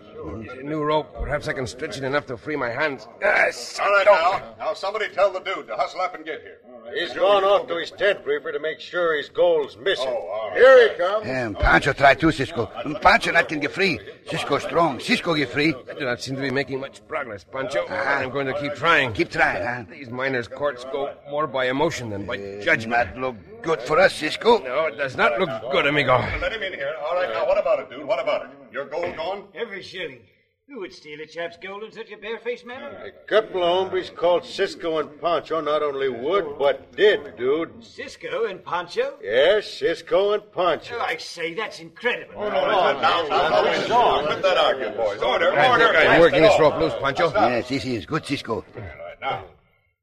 New 0.61 0.83
rope. 0.83 1.11
Perhaps 1.19 1.47
I 1.47 1.53
can 1.53 1.65
stretch 1.65 1.97
it 1.97 2.03
enough 2.03 2.27
to 2.27 2.37
free 2.37 2.55
my 2.55 2.69
hands. 2.69 3.07
Yes. 3.21 3.79
All 3.81 3.89
right, 3.89 4.05
now. 4.05 4.55
Now, 4.59 4.73
somebody 4.75 5.09
tell 5.09 5.31
the 5.31 5.39
dude 5.39 5.65
to 5.67 5.75
hustle 5.75 6.01
up 6.01 6.13
and 6.13 6.23
get 6.23 6.41
here. 6.41 6.59
He's 6.93 7.13
gone 7.13 7.43
off 7.43 7.67
to 7.67 7.77
his 7.77 7.89
tent, 7.91 8.19
Reefer, 8.25 8.51
to 8.51 8.59
make 8.59 8.79
sure 8.79 9.15
his 9.15 9.29
gold's 9.29 9.77
missing. 9.77 10.07
Oh, 10.09 10.13
all 10.13 10.49
right. 10.49 10.57
Here 10.57 10.89
he 10.89 10.95
comes. 10.97 11.25
And 11.25 11.57
Pancho 11.57 11.93
try 11.93 12.13
too, 12.13 12.31
Cisco. 12.31 12.69
And 12.83 12.99
Pancho 13.01 13.31
not 13.31 13.47
can 13.47 13.59
get 13.59 13.71
free. 13.71 13.99
Cisco 14.29 14.59
strong. 14.59 14.99
Cisco 14.99 15.33
get 15.33 15.49
free. 15.49 15.73
I 15.89 15.93
do 15.97 16.05
not 16.05 16.21
seem 16.21 16.35
to 16.35 16.41
be 16.41 16.51
making 16.51 16.79
much 16.79 17.05
progress, 17.07 17.43
Pancho. 17.43 17.85
Ah. 17.89 18.19
I'm 18.19 18.29
going 18.29 18.47
to 18.47 18.59
keep 18.59 18.75
trying. 18.75 19.13
Keep 19.13 19.31
trying, 19.31 19.65
huh? 19.65 19.83
These 19.89 20.09
miners' 20.09 20.47
courts 20.47 20.83
go 20.91 21.13
more 21.29 21.47
by 21.47 21.69
emotion 21.69 22.09
than 22.09 22.25
by 22.25 22.59
judgment. 22.61 23.15
Not 23.15 23.17
look 23.17 23.35
good 23.61 23.81
for 23.81 23.99
us, 23.99 24.13
Cisco. 24.13 24.59
No, 24.59 24.85
it 24.87 24.97
does 24.97 25.15
not 25.15 25.39
look 25.39 25.49
good, 25.71 25.85
amigo. 25.85 26.17
Let 26.41 26.53
him 26.53 26.63
in 26.63 26.73
here. 26.73 26.95
All 27.07 27.15
right, 27.15 27.29
now, 27.29 27.45
what 27.45 27.57
about 27.57 27.79
it, 27.79 27.89
dude? 27.89 28.05
What 28.05 28.21
about 28.21 28.45
it? 28.45 28.51
Your 28.71 28.85
gold 28.85 29.15
gone? 29.15 29.47
Every 29.53 29.81
shilling. 29.81 30.21
Who 30.67 30.79
would 30.79 30.93
steal 30.93 31.19
a 31.19 31.25
chap's 31.25 31.57
gold 31.61 31.83
in 31.83 31.91
such 31.91 32.11
a 32.11 32.17
barefaced 32.17 32.65
manner? 32.65 32.87
A 33.05 33.11
couple 33.27 33.61
of 33.61 33.67
hombres 33.67 34.09
called 34.09 34.45
Cisco 34.45 34.99
and 34.99 35.19
Pancho 35.19 35.59
not 35.59 35.83
only 35.83 36.07
would, 36.07 36.57
but 36.57 36.95
did, 36.95 37.35
dude. 37.35 37.83
Cisco 37.83 38.45
and 38.45 38.63
Pancho? 38.63 39.15
Yes, 39.21 39.69
Cisco 39.69 40.31
and 40.31 40.49
Pancho. 40.53 40.95
Oh, 40.97 41.01
I 41.01 41.17
say, 41.17 41.53
that's 41.53 41.81
incredible. 41.81 42.39
Now, 42.39 42.93
now, 42.93 43.27
now, 43.27 43.27
now, 43.27 44.25
quit 44.25 44.41
that 44.43 44.57
arguing, 44.57 44.95
boys. 44.95 45.21
Order, 45.21 45.51
I 45.51 45.69
order. 45.71 45.91
think 45.91 46.09
I'm 46.09 46.19
working 46.21 46.41
this 46.41 46.57
rope 46.57 46.79
loose, 46.79 46.93
Pancho. 47.01 47.33
Yes, 47.33 47.67
this 47.67 47.83
is 47.83 48.05
good, 48.05 48.25
Cisco. 48.25 48.55
All 48.55 48.63
right, 48.81 49.19
now. 49.19 49.43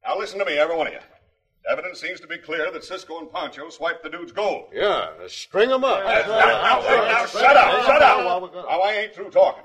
Now, 0.06 0.18
listen 0.18 0.38
to 0.38 0.44
me, 0.44 0.58
every 0.58 0.76
one 0.76 0.88
of 0.88 0.92
you. 0.92 1.00
Evidence 1.70 2.00
seems 2.00 2.20
to 2.20 2.26
be 2.26 2.38
clear 2.38 2.70
that 2.70 2.84
Cisco 2.84 3.18
and 3.18 3.30
Pancho 3.30 3.68
swiped 3.68 4.02
the 4.02 4.08
dude's 4.10 4.32
gold. 4.32 4.68
Yeah, 4.72 5.10
string 5.26 5.70
him 5.70 5.84
up. 5.84 6.02
Now, 6.04 6.20
now, 6.26 6.80
now, 6.80 7.26
shut 7.26 7.56
up, 7.56 7.84
shut 7.84 8.02
up. 8.02 8.52
Now, 8.54 8.80
I 8.80 8.92
ain't 8.92 9.14
through 9.14 9.30
talking. 9.30 9.64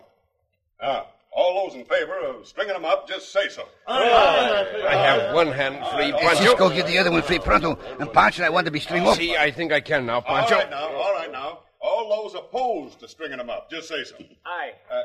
Now, 0.82 1.08
all 1.32 1.66
those 1.68 1.76
in 1.80 1.86
favor 1.86 2.18
of 2.20 2.46
stringing 2.46 2.74
them 2.74 2.84
up, 2.86 3.08
just 3.08 3.32
say 3.32 3.48
so. 3.48 3.68
I 3.88 4.96
have 4.96 5.34
one 5.34 5.48
hand 5.48 5.76
free, 5.96 6.12
Cisco 6.36 6.56
Pancho. 6.56 6.70
get 6.76 6.88
the 6.88 6.98
other 6.98 7.12
one 7.12 7.22
free 7.22 7.40
pronto. 7.40 7.80
And 8.00 8.12
Pancho, 8.12 8.44
I 8.44 8.50
want 8.50 8.66
to 8.66 8.72
be 8.72 8.80
string 8.80 9.08
up. 9.08 9.16
See, 9.18 9.36
I 9.38 9.50
think 9.52 9.72
I 9.72 9.80
can 9.80 10.06
now, 10.06 10.16
All 10.16 10.22
Pancho. 10.22 10.56
right, 10.56 10.70
now, 10.70 10.88
all 10.94 11.14
right, 11.14 11.32
now. 11.32 11.60
All 11.80 12.24
those 12.24 12.36
opposed 12.36 13.00
to 13.02 13.08
stringing 13.08 13.38
them 13.38 13.50
up, 13.50 13.70
just 13.70 13.88
say 13.88 14.04
so. 14.04 14.16
Aye. 14.46 14.72
Uh, 14.92 15.02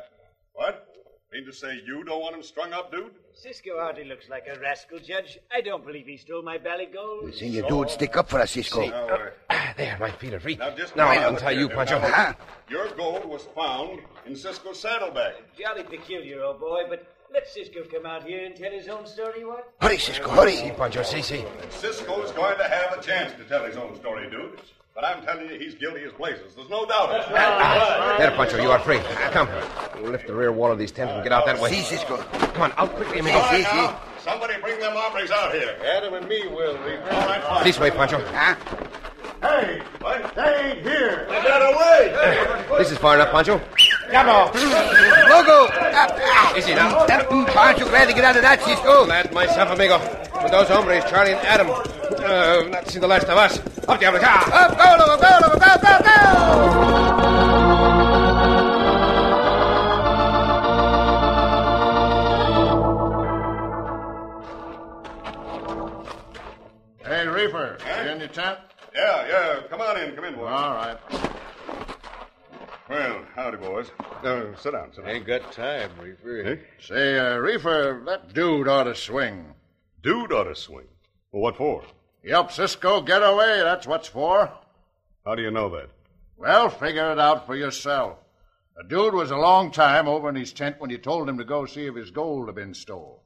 what? 0.53 0.88
Mean 1.33 1.45
to 1.45 1.53
say 1.53 1.79
you 1.87 2.05
don't 2.05 2.21
want 2.23 2.35
him 2.35 2.43
strung 2.43 2.73
up, 2.73 2.91
dude? 2.91 3.11
Cisco 3.35 3.79
hardly 3.79 4.05
looks 4.05 4.31
like 4.31 4.47
a 4.51 4.59
rascal, 4.61 4.99
Judge. 4.99 5.39
I 5.55 5.61
don't 5.61 5.85
believe 5.85 6.07
he 6.07 6.17
stole 6.17 6.43
my 6.43 6.57
bally 6.57 6.87
gold. 6.87 7.35
Senior 7.35 7.69
dude, 7.69 7.91
stick 7.91 8.17
up 8.17 8.31
for 8.31 8.41
us, 8.41 8.53
Cisco. 8.53 8.87
Now, 8.87 9.09
uh, 9.09 9.31
Ah, 9.51 9.75
There, 9.77 9.97
my 10.01 10.11
feet 10.11 10.33
are 10.33 10.41
free. 10.41 10.57
now, 10.57 10.71
just 10.71 10.97
Now 10.97 11.09
I'll 11.09 11.25
a 11.25 11.29
untie 11.35 11.51
you, 11.51 11.69
here. 11.69 11.77
Pancho. 11.77 11.99
Huh? 11.99 12.33
Your 12.71 12.89
gold 12.97 13.27
was 13.27 13.43
found 13.55 14.01
in 14.25 14.35
Cisco's 14.37 14.81
saddlebag. 14.81 15.35
Jolly 15.59 15.83
peculiar, 15.85 16.43
old 16.45 16.61
boy, 16.61 16.85
but 16.89 17.07
let 17.31 17.47
Cisco 17.47 17.85
come 17.85 18.07
out 18.07 18.25
here 18.25 18.47
and 18.47 18.57
tell 18.57 18.73
his 18.73 18.89
own 18.89 19.07
story, 19.07 19.45
what? 19.45 19.71
Hurry, 19.83 19.99
Cisco, 19.99 20.31
hurry. 20.31 20.57
See, 20.57 20.71
Pancho, 20.71 21.03
see, 21.03 21.21
see. 21.21 21.45
Cisco's 21.69 22.33
going 22.33 22.57
to 22.57 22.65
have 22.65 22.99
a 22.99 23.03
chance 23.03 23.35
to 23.35 23.45
tell 23.45 23.65
his 23.67 23.77
own 23.77 23.95
story, 23.97 24.31
dude. 24.31 24.59
But 25.01 25.17
I'm 25.17 25.23
telling 25.23 25.49
you, 25.49 25.57
he's 25.57 25.77
guilty 25.77 26.03
as 26.03 26.13
blazes. 26.15 26.57
There's 26.57 26.69
no 26.69 26.85
doubt 26.85 27.11
of 27.11 27.21
it. 27.23 28.19
There, 28.19 28.33
Pancho, 28.33 28.61
you 28.61 28.73
are 28.73 28.81
free. 28.81 28.99
Come. 29.31 29.49
We'll 30.03 30.11
lift 30.11 30.27
the 30.27 30.35
rear 30.35 30.51
wall 30.51 30.73
of 30.73 30.79
these 30.81 30.91
tents 30.91 31.13
and 31.13 31.23
get 31.23 31.31
out 31.31 31.47
that 31.47 31.61
way. 31.61 31.71
See, 31.71 31.83
Cisco. 31.83 32.17
Come 32.17 32.63
on, 32.63 32.73
out 32.77 32.93
quickly, 32.97 33.21
amigo. 33.21 33.39
All 33.39 33.43
right, 33.45 33.63
now, 33.63 34.01
somebody 34.19 34.55
bring 34.61 34.81
them 34.81 34.95
hombres 34.97 35.31
out 35.31 35.55
here. 35.55 35.77
Adam 35.85 36.15
and 36.15 36.27
me 36.27 36.49
will, 36.49 36.77
Reefer. 36.79 37.13
All 37.13 37.29
right, 37.29 37.43
fine. 37.45 37.63
This 37.63 37.79
way, 37.79 37.93
Pancho. 37.93 38.19
Huh? 38.27 38.57
Hey, 39.41 39.81
what? 40.01 40.35
They 40.35 40.43
ain't 40.43 40.81
here. 40.81 41.27
They 41.31 41.43
got 41.45 41.63
away. 41.63 42.77
This 42.79 42.91
is 42.91 42.99
far 42.99 43.15
enough, 43.15 43.31
Pancho. 43.31 43.61
Come 44.11 44.29
on. 44.29 44.47
Loco! 44.49 45.67
Up, 45.67 46.11
ah. 46.13 46.57
Easy 46.57 46.75
now. 46.75 47.07
That, 47.07 47.29
mm, 47.29 47.47
Pancho, 47.47 47.89
glad 47.89 48.09
to 48.09 48.15
get 48.15 48.25
out 48.25 48.35
of 48.35 48.43
that, 48.43 48.61
Cisco. 48.65 49.05
Glad 49.05 49.33
myself, 49.33 49.71
amigo. 49.71 50.01
With 50.43 50.51
those 50.51 50.67
hombres, 50.67 51.05
Charlie 51.05 51.35
and 51.35 51.47
Adam. 51.47 51.71
Uh, 51.71 52.69
not 52.69 52.89
seen 52.89 53.01
the 53.01 53.07
last 53.07 53.29
of 53.29 53.39
us. 53.39 53.78
Up, 53.89 53.99
Diablo. 53.99 54.21
Ah! 54.23 54.67
Up, 54.67 54.77
go, 54.77 54.85
Loco, 55.01 55.17
go, 55.23 55.29
Loco, 55.41 55.59
go, 55.59 55.73
go, 55.81 55.95
go! 56.05 56.19
Hey, 67.03 67.27
Reefer, 67.27 67.79
you 67.81 68.11
in 68.11 68.19
your 68.21 68.29
tent? 68.29 68.59
Yeah, 68.95 69.27
yeah. 69.27 69.61
Come 69.71 69.81
on 69.81 69.99
in. 69.99 70.15
Come 70.15 70.25
in, 70.27 70.35
boys. 70.35 70.49
All 70.51 70.75
right. 70.75 70.99
Well, 72.91 73.25
howdy, 73.35 73.57
boys. 73.57 73.91
Uh, 74.23 74.55
sit 74.55 74.73
down, 74.73 74.93
sit 74.93 75.07
down. 75.07 75.15
Ain't 75.15 75.27
got 75.27 75.51
time, 75.51 75.91
Reefer. 75.99 76.45
Hey? 76.45 76.61
Say, 76.79 77.19
uh, 77.19 77.39
Reefer, 77.39 78.03
that 78.05 78.35
dude 78.35 78.69
ought 78.69 78.85
to 78.85 78.95
swing. 78.95 79.55
Dude 80.03 80.31
ought 80.31 80.45
to 80.45 80.55
swing. 80.55 80.89
Well, 81.33 81.41
what 81.41 81.57
for? 81.57 81.85
Yep, 82.29 82.53
Cisco, 82.53 83.01
get 83.01 83.23
away. 83.23 83.61
That's 83.63 83.87
what's 83.87 84.07
for. 84.07 84.53
How 85.25 85.35
do 85.35 85.41
you 85.41 85.51
know 85.51 85.71
that? 85.71 85.89
Well, 86.37 86.69
figure 86.69 87.11
it 87.11 87.19
out 87.19 87.47
for 87.47 87.57
yourself. 87.57 88.19
The 88.77 88.85
dude 88.87 89.15
was 89.15 89.31
a 89.31 89.37
long 89.39 89.71
time 89.71 90.07
over 90.07 90.29
in 90.29 90.35
his 90.35 90.53
tent 90.53 90.77
when 90.79 90.91
you 90.91 90.99
told 90.99 91.27
him 91.27 91.39
to 91.39 91.45
go 91.45 91.65
see 91.65 91.87
if 91.87 91.95
his 91.95 92.11
gold 92.11 92.47
had 92.49 92.55
been 92.55 92.75
stole. 92.75 93.25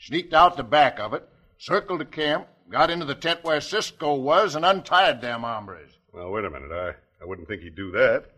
Sneaked 0.00 0.32
out 0.32 0.56
the 0.56 0.62
back 0.62 0.98
of 0.98 1.12
it, 1.12 1.28
circled 1.58 2.00
the 2.00 2.06
camp, 2.06 2.48
got 2.70 2.88
into 2.88 3.04
the 3.04 3.14
tent 3.14 3.44
where 3.44 3.60
Cisco 3.60 4.14
was 4.14 4.54
and 4.54 4.64
untied 4.64 5.20
them 5.20 5.42
hombres. 5.42 5.90
Well, 6.14 6.30
wait 6.30 6.46
a 6.46 6.50
minute. 6.50 6.72
I, 6.72 6.94
I 7.22 7.26
wouldn't 7.26 7.48
think 7.48 7.60
he'd 7.60 7.76
do 7.76 7.90
that. 7.90 8.30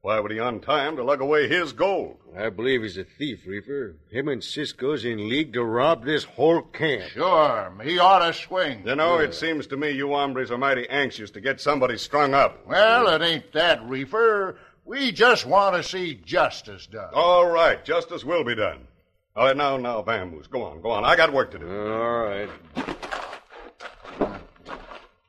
Why 0.00 0.20
would 0.20 0.30
he 0.30 0.38
untie 0.38 0.86
him 0.86 0.96
to 0.96 1.02
lug 1.02 1.20
away 1.20 1.48
his 1.48 1.72
gold? 1.72 2.18
I 2.36 2.50
believe 2.50 2.82
he's 2.82 2.96
a 2.96 3.04
thief, 3.04 3.40
Reefer. 3.44 3.96
Him 4.10 4.28
and 4.28 4.42
Cisco's 4.42 5.04
in 5.04 5.28
league 5.28 5.52
to 5.54 5.64
rob 5.64 6.04
this 6.04 6.22
whole 6.22 6.62
camp. 6.62 7.10
Sure, 7.10 7.72
he 7.82 7.98
ought 7.98 8.24
to 8.24 8.32
swing. 8.32 8.86
You 8.86 8.94
know, 8.94 9.18
it 9.18 9.34
seems 9.34 9.66
to 9.68 9.76
me 9.76 9.90
you 9.90 10.10
hombres 10.12 10.52
are 10.52 10.58
mighty 10.58 10.88
anxious 10.88 11.32
to 11.32 11.40
get 11.40 11.60
somebody 11.60 11.98
strung 11.98 12.32
up. 12.32 12.64
Well, 12.66 13.08
it 13.08 13.22
ain't 13.22 13.52
that, 13.52 13.82
Reefer. 13.88 14.56
We 14.84 15.10
just 15.10 15.44
want 15.44 15.74
to 15.74 15.82
see 15.82 16.14
justice 16.24 16.86
done. 16.86 17.10
All 17.12 17.46
right, 17.46 17.84
justice 17.84 18.24
will 18.24 18.44
be 18.44 18.54
done. 18.54 18.86
All 19.34 19.46
right, 19.46 19.56
now, 19.56 19.76
now, 19.76 20.00
Bamboos, 20.02 20.46
go 20.46 20.62
on, 20.62 20.80
go 20.80 20.90
on. 20.90 21.04
I 21.04 21.16
got 21.16 21.32
work 21.32 21.50
to 21.50 21.58
do. 21.58 21.68
All 21.68 22.20
right. 22.20 22.48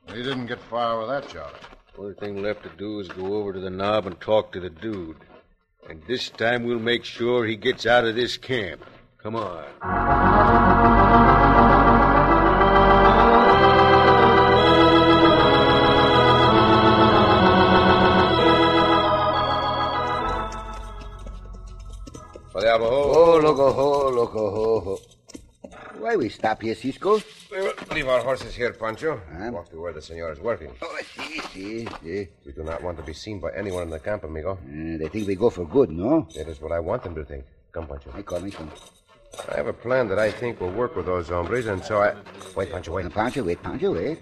We 0.08 0.22
didn't 0.22 0.46
get 0.46 0.60
far 0.60 0.98
with 1.00 1.08
that, 1.08 1.28
Charlie. 1.28 1.54
Only 2.00 2.14
thing 2.14 2.42
left 2.42 2.62
to 2.62 2.70
do 2.78 2.98
is 3.00 3.08
go 3.08 3.34
over 3.34 3.52
to 3.52 3.60
the 3.60 3.68
knob 3.68 4.06
and 4.06 4.18
talk 4.18 4.52
to 4.52 4.60
the 4.60 4.70
dude. 4.70 5.18
And 5.86 6.02
this 6.08 6.30
time 6.30 6.64
we'll 6.64 6.78
make 6.78 7.04
sure 7.04 7.44
he 7.44 7.56
gets 7.56 7.84
out 7.84 8.06
of 8.06 8.14
this 8.14 8.38
camp. 8.38 8.82
Come 9.22 9.36
on. 9.36 9.66
The 22.54 22.66
Albaho. 22.66 22.90
Oh, 23.14 24.10
loco. 24.14 25.19
Why 26.00 26.16
we 26.16 26.30
stop 26.30 26.62
here, 26.62 26.74
Cisco? 26.74 27.20
We 27.52 27.58
will 27.60 27.74
leave 27.92 28.08
our 28.08 28.20
horses 28.22 28.54
here, 28.54 28.72
Pancho. 28.72 29.20
Walk 29.52 29.68
to 29.68 29.80
where 29.82 29.92
the 29.92 30.00
senor 30.00 30.32
is 30.32 30.40
working. 30.40 30.72
Oh, 30.80 30.98
see, 31.14 31.40
see, 31.52 31.88
see. 32.02 32.28
We 32.46 32.52
do 32.52 32.62
not 32.62 32.82
want 32.82 32.96
to 32.96 33.02
be 33.02 33.12
seen 33.12 33.38
by 33.38 33.50
anyone 33.54 33.82
in 33.82 33.90
the 33.90 33.98
camp, 33.98 34.24
amigo. 34.24 34.52
Uh, 34.52 34.96
they 34.96 35.08
think 35.08 35.28
we 35.28 35.34
go 35.34 35.50
for 35.50 35.66
good, 35.66 35.90
no? 35.90 36.26
That 36.36 36.48
is 36.48 36.58
what 36.58 36.72
I 36.72 36.80
want 36.80 37.02
them 37.02 37.14
to 37.16 37.24
think. 37.24 37.44
Come, 37.72 37.86
Pancho. 37.86 38.12
I 38.14 38.22
come, 38.22 38.44
I 38.44 38.50
come. 38.50 38.70
I 39.52 39.56
have 39.56 39.66
a 39.66 39.74
plan 39.74 40.08
that 40.08 40.18
I 40.18 40.30
think 40.30 40.58
will 40.58 40.72
work 40.72 40.96
with 40.96 41.04
those 41.04 41.28
hombres, 41.28 41.66
and 41.66 41.84
so 41.84 42.00
I. 42.00 42.14
Wait, 42.56 42.72
Pancho, 42.72 42.92
wait. 42.94 43.10
Pancho, 43.12 43.44
wait, 43.44 43.62
Pancho, 43.62 43.92
wait. 43.92 44.18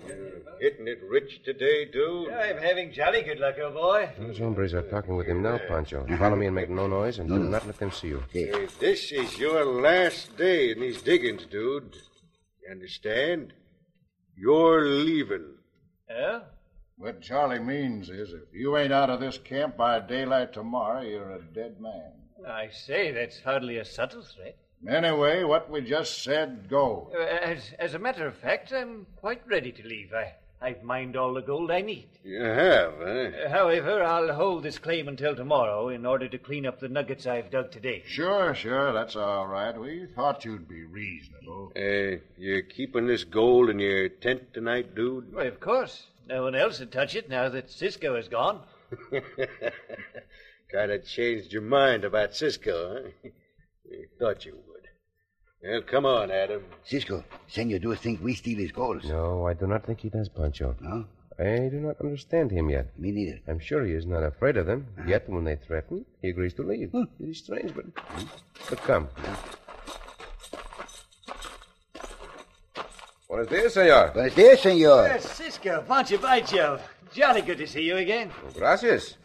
Hitting 0.61 0.89
it 0.89 1.01
rich 1.09 1.43
today, 1.45 1.85
dude. 1.85 2.33
I'm 2.33 2.59
having 2.59 2.93
jolly 2.93 3.23
good 3.23 3.39
luck, 3.39 3.55
old 3.63 3.75
boy. 3.75 4.11
Those 4.19 4.39
hombres 4.39 4.75
are 4.75 4.83
talking 4.83 5.17
with 5.17 5.27
him 5.27 5.43
now, 5.43 5.59
Pancho. 5.69 6.05
Follow 6.19 6.37
me 6.37 6.47
and 6.47 6.55
make 6.55 6.69
no 6.71 6.87
noise, 6.87 7.19
and 7.19 7.29
do 7.29 7.39
not 7.39 7.67
let 7.67 7.79
them 7.79 7.93
see 7.93 8.09
you. 8.09 8.25
Hey, 8.33 8.67
this 8.81 9.13
is 9.13 9.39
your 9.39 9.65
last 9.65 10.37
day 10.37 10.73
in 10.73 10.81
these 10.81 11.01
diggings, 11.03 11.47
dude. 11.47 11.97
You 12.63 12.71
understand? 12.73 13.53
You're 14.37 14.87
leaving. 14.87 15.55
Yeah? 16.11 16.41
What 16.97 17.23
Charlie 17.23 17.61
means 17.61 18.11
is 18.11 18.33
if 18.33 18.53
you 18.53 18.77
ain't 18.77 18.93
out 18.93 19.11
of 19.11 19.21
this 19.21 19.39
camp 19.39 19.77
by 19.77 20.01
daylight 20.01 20.53
tomorrow, 20.53 21.03
you're 21.03 21.31
a 21.31 21.43
dead 21.55 21.81
man. 21.81 22.13
I 22.47 22.69
say, 22.71 23.13
that's 23.13 23.41
hardly 23.41 23.79
a 23.79 23.85
subtle 23.85 24.23
threat. 24.23 24.57
Anyway, 24.89 25.43
what 25.45 25.71
we 25.71 25.81
just 25.81 26.23
said 26.23 26.69
goes. 26.69 27.13
Uh, 27.13 27.21
As, 27.23 27.73
as 27.79 27.95
a 27.95 27.99
matter 27.99 28.27
of 28.27 28.37
fact, 28.37 28.73
I'm 28.73 29.07
quite 29.17 29.43
ready 29.47 29.73
to 29.73 29.83
leave. 29.87 30.13
I, 30.13 30.35
I've 30.61 30.83
mined 30.83 31.17
all 31.17 31.35
the 31.35 31.41
gold 31.41 31.71
I 31.71 31.83
need. 31.83 32.09
You 32.25 32.43
have, 32.43 33.01
eh? 33.01 33.31
Uh, 33.45 33.49
However, 33.49 34.03
I'll 34.03 34.33
hold 34.35 34.65
this 34.65 34.79
claim 34.79 35.07
until 35.07 35.37
tomorrow 35.37 35.89
in 35.89 36.05
order 36.05 36.29
to 36.29 36.39
clean 36.39 36.67
up 36.67 36.81
the 36.81 36.89
nuggets 36.89 37.27
I've 37.27 37.51
dug 37.51 37.71
today. 37.71 38.03
Sure, 38.07 38.55
sure, 38.55 38.93
that's 38.93 39.15
all 39.15 39.47
right. 39.47 39.79
We 39.79 40.07
thought 40.17 40.45
you'd 40.45 40.69
be 40.69 40.83
reasonable. 40.83 41.71
Hey, 41.77 42.23
you're 42.37 42.63
keeping 42.63 43.07
this 43.07 43.23
gold 43.23 43.71
in 43.71 43.79
your 43.79 44.09
tent 44.09 44.53
tonight, 44.53 44.97
dude? 44.97 45.33
Why, 45.33 45.45
of 45.45 45.61
course. 45.61 46.07
No 46.29 46.43
one 46.43 46.57
else 46.57 46.81
would 46.81 46.91
touch 46.93 47.15
it 47.15 47.29
now 47.31 47.49
that 47.49 47.71
Cisco 47.71 48.17
is 48.17 48.29
gone. 48.29 48.61
kind 50.73 50.91
of 50.91 51.07
changed 51.07 51.53
your 51.53 51.63
mind 51.63 52.05
about 52.05 52.35
Cisco, 52.35 53.03
huh? 53.23 53.29
You 53.91 54.07
thought 54.19 54.45
you 54.45 54.55
would. 54.69 54.78
Well, 55.63 55.83
come 55.83 56.07
on, 56.07 56.31
Adam. 56.31 56.63
Cisco, 56.85 57.25
Senor 57.49 57.81
do 57.81 57.89
you 57.91 57.97
think 57.97 58.23
we 58.23 58.35
steal 58.35 58.59
his 58.59 58.71
gold. 58.71 59.05
No, 59.05 59.47
I 59.47 59.55
do 59.55 59.67
not 59.67 59.85
think 59.85 60.01
he 60.01 60.09
does, 60.09 60.29
Pancho. 60.29 60.77
No? 60.81 61.05
I 61.39 61.69
do 61.69 61.81
not 61.81 62.01
understand 62.01 62.51
him 62.51 62.71
yet. 62.71 62.97
Me 62.99 63.11
neither. 63.11 63.41
I'm 63.49 63.59
sure 63.59 63.85
he 63.85 63.93
is 63.93 64.07
not 64.07 64.23
afraid 64.23 64.57
of 64.57 64.67
them. 64.67 64.87
Ah. 64.99 65.03
Yet, 65.07 65.29
when 65.29 65.45
they 65.45 65.57
threaten, 65.57 66.05
he 66.23 66.29
agrees 66.29 66.55
to 66.55 66.63
leave. 66.63 66.91
It 66.95 67.09
is 67.21 67.39
strange, 67.39 67.75
but. 67.75 67.87
But 68.69 68.79
come. 68.83 69.09
What 73.27 73.41
is 73.41 73.49
this, 73.49 73.75
senor? 73.75 74.11
Buenos 74.13 74.35
dias, 74.35 74.63
senor. 74.63 75.07
Yes, 75.07 75.31
Cisco, 75.33 75.83
Pancho 75.83 76.19
Bicho. 76.19 76.81
Jolly 77.13 77.43
good 77.43 77.59
to 77.59 77.67
see 77.67 77.83
you 77.83 77.97
again. 77.97 78.31
Gracias. 78.55 79.17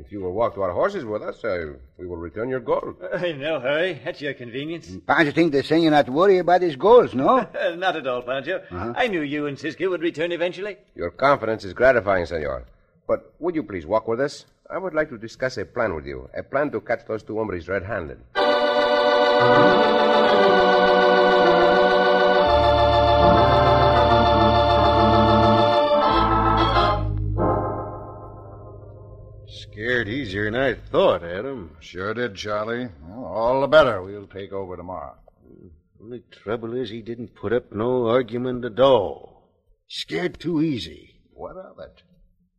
If 0.00 0.12
you 0.12 0.20
will 0.20 0.32
walk 0.32 0.54
to 0.54 0.62
our 0.62 0.72
horses 0.72 1.04
with 1.04 1.22
us, 1.22 1.42
uh, 1.42 1.72
we 1.98 2.06
will 2.06 2.16
return 2.16 2.48
your 2.48 2.60
gold. 2.60 2.96
Uh, 3.18 3.18
no 3.32 3.58
hurry. 3.58 4.00
At 4.04 4.20
your 4.20 4.34
convenience. 4.34 4.90
Pancho 5.06 5.32
think 5.32 5.52
the 5.52 5.62
senor 5.64 5.90
not 5.90 6.08
worry 6.08 6.38
about 6.38 6.62
his 6.62 6.76
goals, 6.76 7.14
no? 7.14 7.46
Not 7.76 7.96
at 7.96 8.06
all, 8.06 8.22
Pancho. 8.22 8.62
Uh-huh. 8.70 8.92
I 8.96 9.08
knew 9.08 9.22
you 9.22 9.46
and 9.46 9.58
Cisco 9.58 9.90
would 9.90 10.02
return 10.02 10.30
eventually. 10.30 10.76
Your 10.94 11.10
confidence 11.10 11.64
is 11.64 11.72
gratifying, 11.72 12.26
senor. 12.26 12.64
But 13.08 13.34
would 13.40 13.54
you 13.56 13.64
please 13.64 13.86
walk 13.86 14.06
with 14.06 14.20
us? 14.20 14.44
I 14.70 14.78
would 14.78 14.94
like 14.94 15.08
to 15.10 15.18
discuss 15.18 15.56
a 15.56 15.64
plan 15.64 15.94
with 15.94 16.06
you. 16.06 16.28
A 16.36 16.42
plan 16.42 16.70
to 16.72 16.80
catch 16.80 17.06
those 17.06 17.22
two 17.22 17.38
hombres 17.38 17.66
red 17.68 17.82
handed. 29.98 30.10
Scared 30.10 30.28
easier 30.28 30.50
than 30.50 30.60
I 30.60 30.74
thought, 30.74 31.22
Adam. 31.22 31.76
Sure 31.80 32.14
did, 32.14 32.34
Charlie. 32.34 32.88
Well, 33.06 33.24
all 33.24 33.60
the 33.60 33.66
better. 33.66 34.02
We'll 34.02 34.26
take 34.26 34.52
over 34.52 34.76
tomorrow. 34.76 35.16
Only 36.00 36.22
trouble 36.30 36.74
is 36.76 36.90
he 36.90 37.02
didn't 37.02 37.34
put 37.34 37.52
up 37.52 37.72
no 37.72 38.06
argument 38.06 38.64
at 38.64 38.78
all. 38.78 39.50
Scared 39.88 40.38
too 40.38 40.62
easy. 40.62 41.20
What 41.32 41.56
of 41.56 41.78
it? 41.78 42.02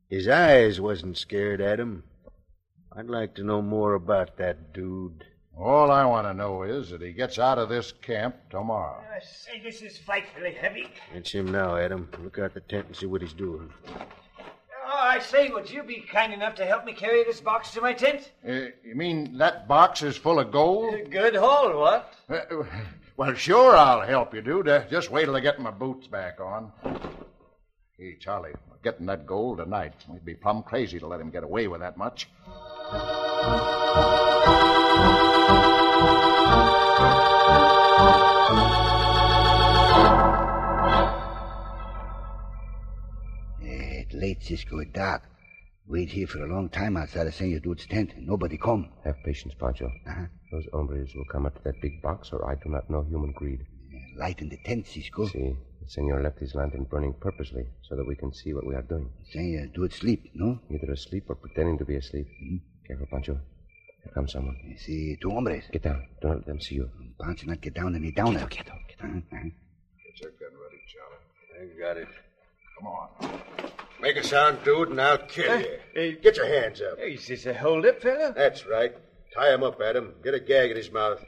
His 0.10 0.28
eyes 0.28 0.82
wasn't 0.82 1.17
scared, 1.17 1.62
Adam. 1.62 2.04
I'd 2.95 3.06
like 3.08 3.36
to 3.36 3.43
know 3.43 3.62
more 3.62 3.93
about 3.93 4.38
that 4.38 4.73
dude. 4.73 5.23
All 5.58 5.91
I 5.91 6.06
want 6.06 6.25
to 6.25 6.34
know 6.34 6.63
is 6.63 6.89
that 6.89 7.02
he 7.02 7.12
gets 7.12 7.38
out 7.38 7.60
of 7.60 7.69
this 7.69 7.91
camp 7.91 8.36
tomorrow. 8.49 9.04
I 9.13 9.19
say 9.23 9.62
this 9.63 9.82
is 9.82 9.97
frightfully 9.97 10.54
heavy. 10.54 10.88
It's 11.13 11.32
him 11.32 11.52
now, 11.52 11.75
Adam. 11.75 12.10
Look 12.23 12.39
out 12.39 12.54
the 12.54 12.62
tent 12.62 12.88
and 12.88 12.95
see 12.95 13.06
what 13.06 13.21
he's 13.21 13.34
doing. 13.34 13.71
Oh, 14.91 14.97
I 14.97 15.19
say, 15.19 15.49
would 15.49 15.69
you 15.69 15.84
be 15.84 16.02
kind 16.02 16.34
enough 16.34 16.56
to 16.56 16.65
help 16.65 16.84
me 16.84 16.93
carry 16.93 17.23
this 17.23 17.39
box 17.39 17.69
to 17.73 17.82
my 17.82 17.93
tent? 17.93 18.32
Uh, 18.43 18.71
you 18.84 18.95
mean 18.95 19.38
that 19.38 19.67
box 19.67 20.02
is 20.02 20.17
full 20.17 20.39
of 20.39 20.52
gold? 20.52 21.12
Good 21.12 21.36
haul, 21.36 21.78
what? 21.78 22.15
Uh, 22.28 22.63
well, 23.15 23.36
sure, 23.36 23.78
I'll 23.78 24.02
help 24.02 24.34
you, 24.34 24.41
dude. 24.41 24.67
Uh, 24.67 24.86
just 24.89 25.12
wait 25.12 25.25
till 25.25 25.36
I 25.36 25.41
get 25.41 25.60
my 25.60 25.69
boots 25.69 26.08
back 26.08 26.39
on. 26.41 26.71
Hey, 27.99 28.17
Charlie, 28.19 28.54
we're 28.67 28.78
getting 28.82 29.06
that 29.06 29.28
gold 29.28 29.60
tonight. 29.60 29.93
We'd 30.08 30.25
be 30.25 30.34
plumb 30.34 30.63
crazy 30.63 30.97
to 30.97 31.06
let 31.06 31.21
him 31.21 31.30
get 31.30 31.43
away 31.43 31.67
with 31.67 31.82
that 31.82 31.95
much. 31.95 32.28
It's 43.71 44.13
late, 44.13 44.41
Cisco. 44.43 44.79
It's 44.79 44.91
dark. 44.91 45.23
Wait 45.88 46.10
here 46.10 46.27
for 46.27 46.43
a 46.43 46.47
long 46.47 46.69
time 46.69 46.97
outside 46.97 47.27
of 47.27 47.34
Senor 47.36 47.60
Dude's 47.60 47.86
tent. 47.86 48.13
Nobody 48.17 48.58
come. 48.58 48.89
Have 49.05 49.23
patience, 49.23 49.53
Pancho. 49.60 49.91
Uh-huh. 50.08 50.25
Those 50.51 50.67
hombres 50.73 51.13
will 51.15 51.25
come 51.32 51.45
up 51.45 51.55
to 51.55 51.63
that 51.63 51.82
big 51.82 52.01
box, 52.01 52.29
or 52.32 52.49
I 52.49 52.55
do 52.55 52.69
not 52.69 52.89
know 52.89 53.03
human 53.03 53.32
greed. 53.32 53.62
Eh, 53.93 54.19
light 54.19 54.41
in 54.41 54.49
the 54.49 54.58
tent, 54.65 54.88
Cisco. 54.88 55.27
See, 55.27 55.55
the 55.82 55.89
senor 55.89 56.21
left 56.21 56.39
his 56.39 56.55
lantern 56.55 56.84
burning 56.86 57.13
purposely 57.19 57.65
so 57.82 57.95
that 57.95 58.08
we 58.08 58.15
can 58.15 58.34
see 58.34 58.53
what 58.53 58.65
we 58.65 58.75
are 58.75 58.82
doing. 58.82 59.10
Senor 59.32 59.67
Dude 59.67 59.93
sleep, 59.93 60.32
no? 60.34 60.60
Either 60.71 60.91
asleep 60.91 61.25
or 61.27 61.36
pretending 61.36 61.77
to 61.77 61.86
be 61.86 61.95
asleep. 61.95 62.27
Mm-hmm. 62.27 62.58
Careful, 62.88 63.08
Pancho. 63.12 63.39
Here 64.03 64.13
comes 64.13 64.32
someone. 64.32 64.58
Eh, 64.71 64.77
see, 64.77 65.17
two 65.21 65.32
hombres. 65.32 65.65
Get 65.71 65.84
down. 65.84 66.08
Don't 66.21 66.38
let 66.38 66.45
them 66.45 66.60
see 66.60 66.75
you. 66.75 66.89
Pancho 67.21 67.47
not 67.47 67.62
get 67.62 67.75
down 67.75 67.93
and 67.95 68.03
he 68.03 68.12
down. 68.12 68.34
Get 68.34 68.65
down, 68.65 68.84
get 68.88 68.99
down. 68.99 69.23
Uh-huh. 69.32 69.43
Get 69.43 70.21
your 70.21 70.32
gun 70.32 70.58
ready, 70.60 70.82
Charlie. 70.88 71.73
I 71.73 71.79
got 71.79 71.97
it. 71.97 72.08
Come 72.80 72.88
on. 72.88 73.42
Make 74.02 74.15
a 74.15 74.24
sound, 74.24 74.60
dude, 74.63 74.89
and 74.89 75.02
I'll 75.02 75.18
kill 75.18 75.60
you. 75.60 76.18
Get 76.22 76.38
your 76.38 76.48
hands 76.48 76.82
up. 76.82 76.98
Is 77.00 77.28
this 77.28 77.46
a 77.46 77.54
hold-up, 77.54 78.02
fella? 78.02 78.34
That's 78.34 78.65
right. 78.65 78.96
Tie 79.36 79.54
him 79.54 79.63
up, 79.63 79.82
Adam. 79.82 80.13
Get 80.24 80.34
a 80.34 80.39
gag 80.39 80.72
in 80.72 80.78
his 80.78 80.89
mouth. 80.92 81.24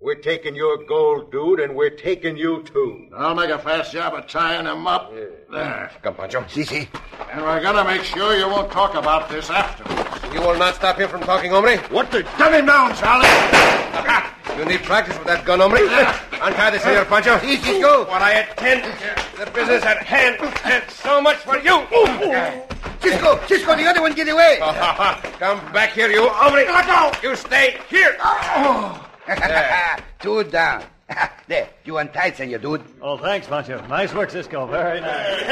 We're 0.00 0.16
taking 0.16 0.54
your 0.54 0.84
gold, 0.84 1.30
dude, 1.30 1.60
and 1.60 1.76
we're 1.76 1.90
taking 1.90 2.36
you, 2.36 2.62
too. 2.62 3.08
I'll 3.14 3.34
make 3.34 3.50
a 3.50 3.58
fast 3.58 3.92
job 3.92 4.14
of 4.14 4.26
tying 4.26 4.66
him 4.66 4.86
up. 4.86 5.12
There. 5.50 5.90
Come, 6.02 6.14
Pancho. 6.14 6.46
See, 6.48 6.64
see. 6.64 6.88
And 7.30 7.42
we're 7.42 7.62
gonna 7.62 7.84
make 7.84 8.02
sure 8.02 8.36
you 8.36 8.46
won't 8.46 8.72
talk 8.72 8.94
about 8.94 9.28
this 9.28 9.50
afterwards. 9.50 10.34
You 10.34 10.40
will 10.40 10.58
not 10.58 10.74
stop 10.74 10.98
him 10.98 11.08
from 11.08 11.20
talking, 11.20 11.50
hombre? 11.50 11.76
What 11.90 12.10
the? 12.10 12.22
Gun 12.38 12.54
him 12.54 12.66
down, 12.66 12.94
Charlie! 12.96 13.28
You 14.56 14.64
need 14.64 14.82
practice 14.84 15.18
with 15.18 15.26
that 15.26 15.44
gun, 15.44 15.60
hombre. 15.60 15.80
Untie 16.40 16.70
this, 16.70 16.82
Senor 16.82 17.04
Pancho. 17.06 17.38
Si, 17.40 17.56
Cisco. 17.56 18.06
What 18.06 18.22
I 18.22 18.32
attend 18.46 18.84
the 19.38 19.50
business 19.50 19.82
at 19.84 20.02
hand. 20.04 20.36
And 20.64 20.82
so 20.90 21.20
much 21.20 21.38
for 21.38 21.58
you. 21.58 21.86
Cisco, 23.00 23.40
Cisco, 23.46 23.76
the 23.76 23.86
other 23.86 24.00
one 24.00 24.14
get 24.14 24.28
away. 24.28 24.58
Come 25.38 25.60
back 25.72 25.90
here, 25.92 26.10
you 26.10 26.28
hombre. 26.28 26.64
Let 26.64 26.86
go. 26.86 27.28
You 27.28 27.36
stay 27.36 27.78
here. 27.88 28.16
Two 30.20 30.44
down. 30.44 30.84
there, 31.48 31.68
you 31.84 31.98
untied, 31.98 32.36
senor 32.36 32.58
dude. 32.58 32.82
Oh, 33.02 33.18
thanks, 33.18 33.46
Pancho. 33.46 33.84
Nice 33.88 34.14
work, 34.14 34.30
Cisco. 34.30 34.66
Very 34.66 35.00
nice. 35.00 35.42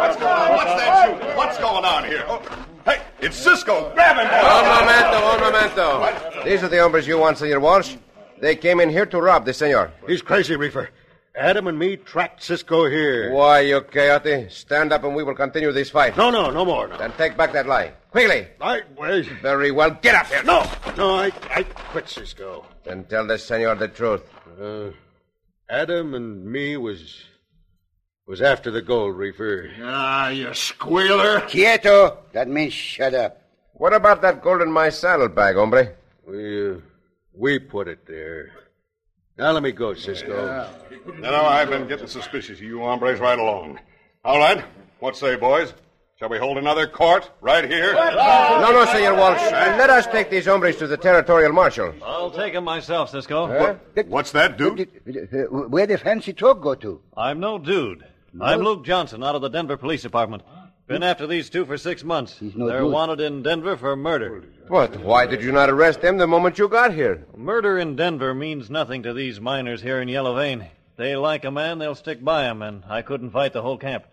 What's 0.00 0.16
going 0.16 0.32
on? 0.32 0.50
What's 0.52 0.80
that 0.80 1.08
shooting? 1.08 1.36
What's 1.36 1.58
going 1.58 1.84
on 1.84 2.04
here? 2.04 2.24
Oh, 2.26 2.40
hey, 2.86 3.02
it's 3.20 3.36
Cisco. 3.36 3.92
Grab 3.94 4.16
him. 4.16 4.26
Un 4.26 4.64
momento, 4.64 5.26
un 5.26 5.40
momento. 5.40 6.44
These 6.44 6.62
are 6.62 6.68
the 6.68 6.78
hombres 6.78 7.06
you 7.06 7.18
want, 7.18 7.38
Senor 7.38 7.60
Walsh. 7.60 7.96
They 8.42 8.56
came 8.56 8.80
in 8.80 8.90
here 8.90 9.06
to 9.06 9.20
rob 9.20 9.44
the 9.44 9.54
senor. 9.54 9.92
He's 10.04 10.20
crazy, 10.20 10.56
Reefer. 10.56 10.90
Adam 11.36 11.68
and 11.68 11.78
me 11.78 11.96
tracked 11.96 12.42
Cisco 12.42 12.86
here. 12.86 13.32
Why, 13.32 13.60
you 13.60 13.80
coyote? 13.82 14.48
Stand 14.50 14.92
up 14.92 15.04
and 15.04 15.14
we 15.14 15.22
will 15.22 15.36
continue 15.36 15.70
this 15.70 15.90
fight. 15.90 16.16
No, 16.16 16.28
no, 16.28 16.50
no 16.50 16.64
more. 16.64 16.88
No. 16.88 16.98
Then 16.98 17.12
take 17.12 17.36
back 17.36 17.52
that 17.52 17.66
lie. 17.66 17.92
Quickly. 18.10 18.48
I, 18.60 18.82
well, 18.98 19.22
Very 19.42 19.70
well. 19.70 19.90
Get 20.02 20.16
up 20.16 20.26
here. 20.26 20.42
no, 20.42 20.68
no, 20.96 21.14
I, 21.14 21.30
I 21.54 21.62
quit 21.62 22.08
Cisco. 22.08 22.66
Then 22.82 23.04
tell 23.04 23.28
the 23.28 23.38
senor 23.38 23.76
the 23.76 23.86
truth. 23.86 24.28
Uh, 24.60 24.90
Adam 25.70 26.12
and 26.12 26.44
me 26.44 26.76
was 26.76 27.22
was 28.26 28.42
after 28.42 28.72
the 28.72 28.82
gold, 28.82 29.16
Reefer. 29.16 29.70
Ah, 29.82 30.30
you 30.30 30.52
squealer. 30.52 31.42
Quieto. 31.42 32.18
That 32.32 32.48
means 32.48 32.72
shut 32.72 33.14
up. 33.14 33.40
What 33.74 33.94
about 33.94 34.20
that 34.22 34.42
gold 34.42 34.62
in 34.62 34.72
my 34.72 34.88
saddlebag, 34.90 35.54
hombre? 35.54 35.94
We 36.26 36.72
uh, 36.72 36.74
we 37.34 37.58
put 37.58 37.88
it 37.88 38.06
there. 38.06 38.52
Now 39.38 39.52
let 39.52 39.62
me 39.62 39.72
go, 39.72 39.94
Cisco. 39.94 40.68
No, 41.06 41.30
no, 41.30 41.44
I've 41.44 41.70
been 41.70 41.88
getting 41.88 42.06
suspicious 42.06 42.58
of 42.58 42.64
you 42.64 42.80
hombres 42.80 43.18
right 43.18 43.38
along. 43.38 43.80
All 44.24 44.38
right. 44.38 44.64
What 45.00 45.16
say, 45.16 45.36
boys? 45.36 45.72
Shall 46.18 46.28
we 46.28 46.38
hold 46.38 46.58
another 46.58 46.86
court 46.86 47.28
right 47.40 47.68
here? 47.68 47.94
No, 47.94 48.70
no, 48.70 48.84
Senor 48.84 49.16
Walsh. 49.16 49.40
Let 49.40 49.90
us 49.90 50.06
take 50.06 50.30
these 50.30 50.46
hombres 50.46 50.76
to 50.76 50.86
the 50.86 50.96
territorial 50.96 51.52
marshal. 51.52 51.92
I'll 52.04 52.30
take 52.30 52.52
them 52.52 52.62
myself, 52.62 53.10
Cisco. 53.10 53.48
Huh? 53.48 53.74
What's 54.06 54.30
that, 54.32 54.56
dude? 54.56 54.88
Where 55.50 55.86
the 55.88 55.98
fancy 55.98 56.32
truck 56.32 56.60
go 56.60 56.76
to? 56.76 57.00
I'm 57.16 57.40
no 57.40 57.58
dude. 57.58 58.04
I'm 58.40 58.60
Luke 58.60 58.84
Johnson 58.84 59.24
out 59.24 59.34
of 59.34 59.42
the 59.42 59.48
Denver 59.48 59.76
Police 59.76 60.02
Department. 60.02 60.42
Been 60.86 61.02
after 61.02 61.26
these 61.26 61.48
two 61.48 61.64
for 61.64 61.78
six 61.78 62.02
months. 62.04 62.38
no 62.40 62.66
They're 62.68 62.80
dude. 62.80 62.92
wanted 62.92 63.20
in 63.20 63.42
Denver 63.42 63.76
for 63.76 63.94
murder. 63.96 64.44
What? 64.68 64.96
Why 65.00 65.26
did 65.26 65.42
you 65.42 65.52
not 65.52 65.70
arrest 65.70 66.00
them 66.00 66.18
the 66.18 66.26
moment 66.26 66.58
you 66.58 66.68
got 66.68 66.92
here? 66.92 67.24
Murder 67.36 67.78
in 67.78 67.96
Denver 67.96 68.34
means 68.34 68.68
nothing 68.68 69.02
to 69.04 69.14
these 69.14 69.40
miners 69.40 69.80
here 69.82 70.00
in 70.00 70.08
Yellow 70.08 70.34
Vein. 70.36 70.66
They 70.96 71.16
like 71.16 71.44
a 71.44 71.50
man, 71.50 71.78
they'll 71.78 71.94
stick 71.94 72.22
by 72.22 72.44
him, 72.44 72.62
and 72.62 72.82
I 72.88 73.02
couldn't 73.02 73.30
fight 73.30 73.52
the 73.52 73.62
whole 73.62 73.78
camp. 73.78 74.04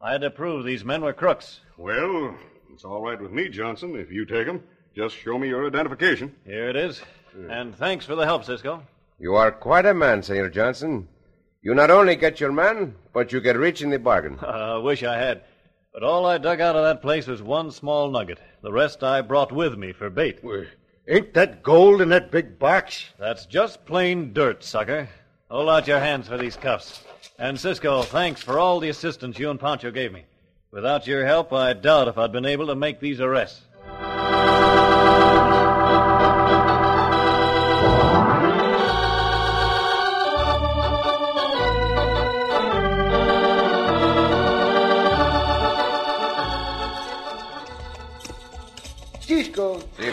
I 0.00 0.12
had 0.12 0.20
to 0.20 0.30
prove 0.30 0.64
these 0.64 0.84
men 0.84 1.02
were 1.02 1.12
crooks. 1.12 1.60
Well, 1.76 2.34
it's 2.72 2.84
all 2.84 3.00
right 3.02 3.20
with 3.20 3.32
me, 3.32 3.48
Johnson, 3.48 3.96
if 3.96 4.10
you 4.12 4.24
take 4.26 4.46
them. 4.46 4.62
Just 4.94 5.16
show 5.16 5.38
me 5.38 5.48
your 5.48 5.66
identification. 5.66 6.34
Here 6.44 6.68
it 6.68 6.76
is. 6.76 7.00
And 7.48 7.74
thanks 7.74 8.04
for 8.04 8.16
the 8.16 8.24
help, 8.24 8.44
Cisco. 8.44 8.82
You 9.18 9.34
are 9.36 9.50
quite 9.52 9.86
a 9.86 9.94
man, 9.94 10.22
Senor 10.22 10.50
Johnson. 10.50 11.08
You 11.62 11.74
not 11.74 11.90
only 11.90 12.16
get 12.16 12.40
your 12.40 12.52
man, 12.52 12.94
but 13.12 13.32
you 13.32 13.40
get 13.40 13.56
rich 13.56 13.82
in 13.82 13.90
the 13.90 13.98
bargain. 13.98 14.38
I 14.42 14.72
uh, 14.76 14.80
wish 14.80 15.02
I 15.02 15.16
had. 15.16 15.42
But 15.98 16.06
all 16.06 16.26
I 16.26 16.38
dug 16.38 16.60
out 16.60 16.76
of 16.76 16.84
that 16.84 17.02
place 17.02 17.26
was 17.26 17.42
one 17.42 17.72
small 17.72 18.08
nugget. 18.08 18.38
The 18.62 18.70
rest 18.70 19.02
I 19.02 19.20
brought 19.20 19.50
with 19.50 19.76
me 19.76 19.92
for 19.92 20.08
bait. 20.08 20.38
Ain't 21.08 21.34
that 21.34 21.64
gold 21.64 22.00
in 22.00 22.10
that 22.10 22.30
big 22.30 22.56
box? 22.56 23.06
That's 23.18 23.46
just 23.46 23.84
plain 23.84 24.32
dirt, 24.32 24.62
sucker. 24.62 25.08
Hold 25.50 25.68
out 25.68 25.88
your 25.88 25.98
hands 25.98 26.28
for 26.28 26.38
these 26.38 26.54
cuffs. 26.54 27.02
And 27.36 27.58
Cisco, 27.58 28.04
thanks 28.04 28.40
for 28.40 28.60
all 28.60 28.78
the 28.78 28.90
assistance 28.90 29.40
you 29.40 29.50
and 29.50 29.58
Pancho 29.58 29.90
gave 29.90 30.12
me. 30.12 30.22
Without 30.70 31.08
your 31.08 31.26
help, 31.26 31.52
I 31.52 31.72
doubt 31.72 32.06
if 32.06 32.16
I'd 32.16 32.30
been 32.30 32.46
able 32.46 32.68
to 32.68 32.76
make 32.76 33.00
these 33.00 33.20
arrests. 33.20 33.62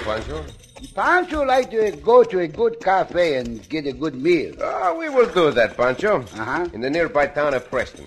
Pancho? 0.06 0.46
Pancho 0.94 1.44
like 1.44 1.72
to 1.72 1.92
go 1.98 2.24
to 2.24 2.42
a 2.42 2.48
good 2.48 2.80
cafe 2.80 3.38
and 3.38 3.68
get 3.70 3.88
a 3.88 3.92
good 3.92 4.14
meal. 4.14 4.54
Ah, 4.62 4.94
we 4.94 5.10
will 5.10 5.28
do 5.34 5.50
that, 5.50 5.76
Pancho. 5.76 6.22
Uh-huh. 6.22 6.68
In 6.74 6.82
the 6.82 6.92
nearby 6.92 7.26
town 7.26 7.56
of 7.56 7.68
Preston. 7.72 8.06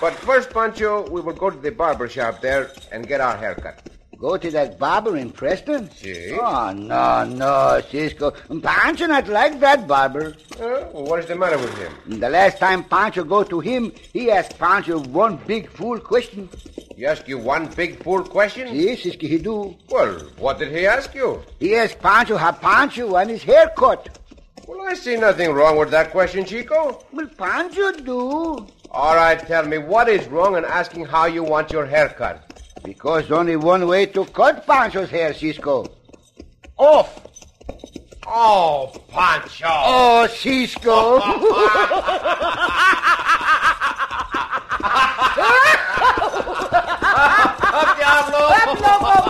But 0.00 0.12
first, 0.12 0.50
Pancho, 0.50 1.08
we 1.08 1.22
will 1.22 1.32
go 1.32 1.48
to 1.48 1.56
the 1.56 1.70
barber 1.70 2.10
shop 2.10 2.42
there 2.42 2.70
and 2.92 3.08
get 3.08 3.22
our 3.22 3.38
haircut. 3.38 3.89
Go 4.20 4.36
to 4.36 4.50
that 4.50 4.78
barber 4.78 5.16
in 5.16 5.30
Preston? 5.30 5.90
See? 5.92 6.36
Oh, 6.38 6.72
no, 6.74 7.24
no, 7.24 7.80
Cisco. 7.90 8.32
Pancho 8.62 9.06
not 9.06 9.28
like 9.28 9.58
that 9.60 9.88
barber. 9.88 10.34
Uh, 10.60 10.80
what 10.92 11.20
is 11.20 11.26
the 11.26 11.34
matter 11.34 11.56
with 11.56 11.74
him? 11.78 12.20
The 12.20 12.28
last 12.28 12.58
time 12.58 12.84
Pancho 12.84 13.24
go 13.24 13.44
to 13.44 13.60
him, 13.60 13.92
he 14.12 14.30
asked 14.30 14.58
Pancho 14.58 14.98
one 15.04 15.36
big 15.46 15.70
fool 15.70 15.98
question. 15.98 16.50
He 16.94 17.06
asked 17.06 17.28
you 17.28 17.38
one 17.38 17.68
big 17.68 18.02
fool 18.02 18.22
question? 18.22 18.68
Yes, 18.74 19.04
Cisco, 19.04 19.26
he 19.26 19.38
do. 19.38 19.74
Well, 19.88 20.18
what 20.36 20.58
did 20.58 20.70
he 20.70 20.86
ask 20.86 21.14
you? 21.14 21.42
He 21.58 21.74
asked 21.76 21.98
Pancho 22.00 22.36
how 22.36 22.52
Pancho 22.52 23.12
want 23.12 23.30
his 23.30 23.42
hair 23.42 23.72
cut. 23.74 24.18
Well, 24.66 24.82
I 24.82 24.92
see 24.92 25.16
nothing 25.16 25.50
wrong 25.52 25.78
with 25.78 25.90
that 25.92 26.10
question, 26.10 26.44
Chico. 26.44 27.02
Well, 27.10 27.26
Pancho 27.38 27.92
do. 27.92 28.66
All 28.90 29.16
right, 29.16 29.38
tell 29.38 29.64
me, 29.64 29.78
what 29.78 30.10
is 30.10 30.28
wrong 30.28 30.56
in 30.58 30.66
asking 30.66 31.06
how 31.06 31.24
you 31.24 31.42
want 31.42 31.72
your 31.72 31.86
hair 31.86 32.10
cut? 32.10 32.49
Because 32.82 33.30
only 33.30 33.56
one 33.56 33.86
way 33.86 34.06
to 34.06 34.24
cut 34.26 34.66
Pancho's 34.66 35.10
hair, 35.10 35.34
Cisco. 35.34 35.86
Off. 36.76 37.26
Oh, 38.26 38.92
Pancho. 39.08 39.66
Oh, 39.66 40.26
Cisco. 40.26 41.20
And 48.52 49.29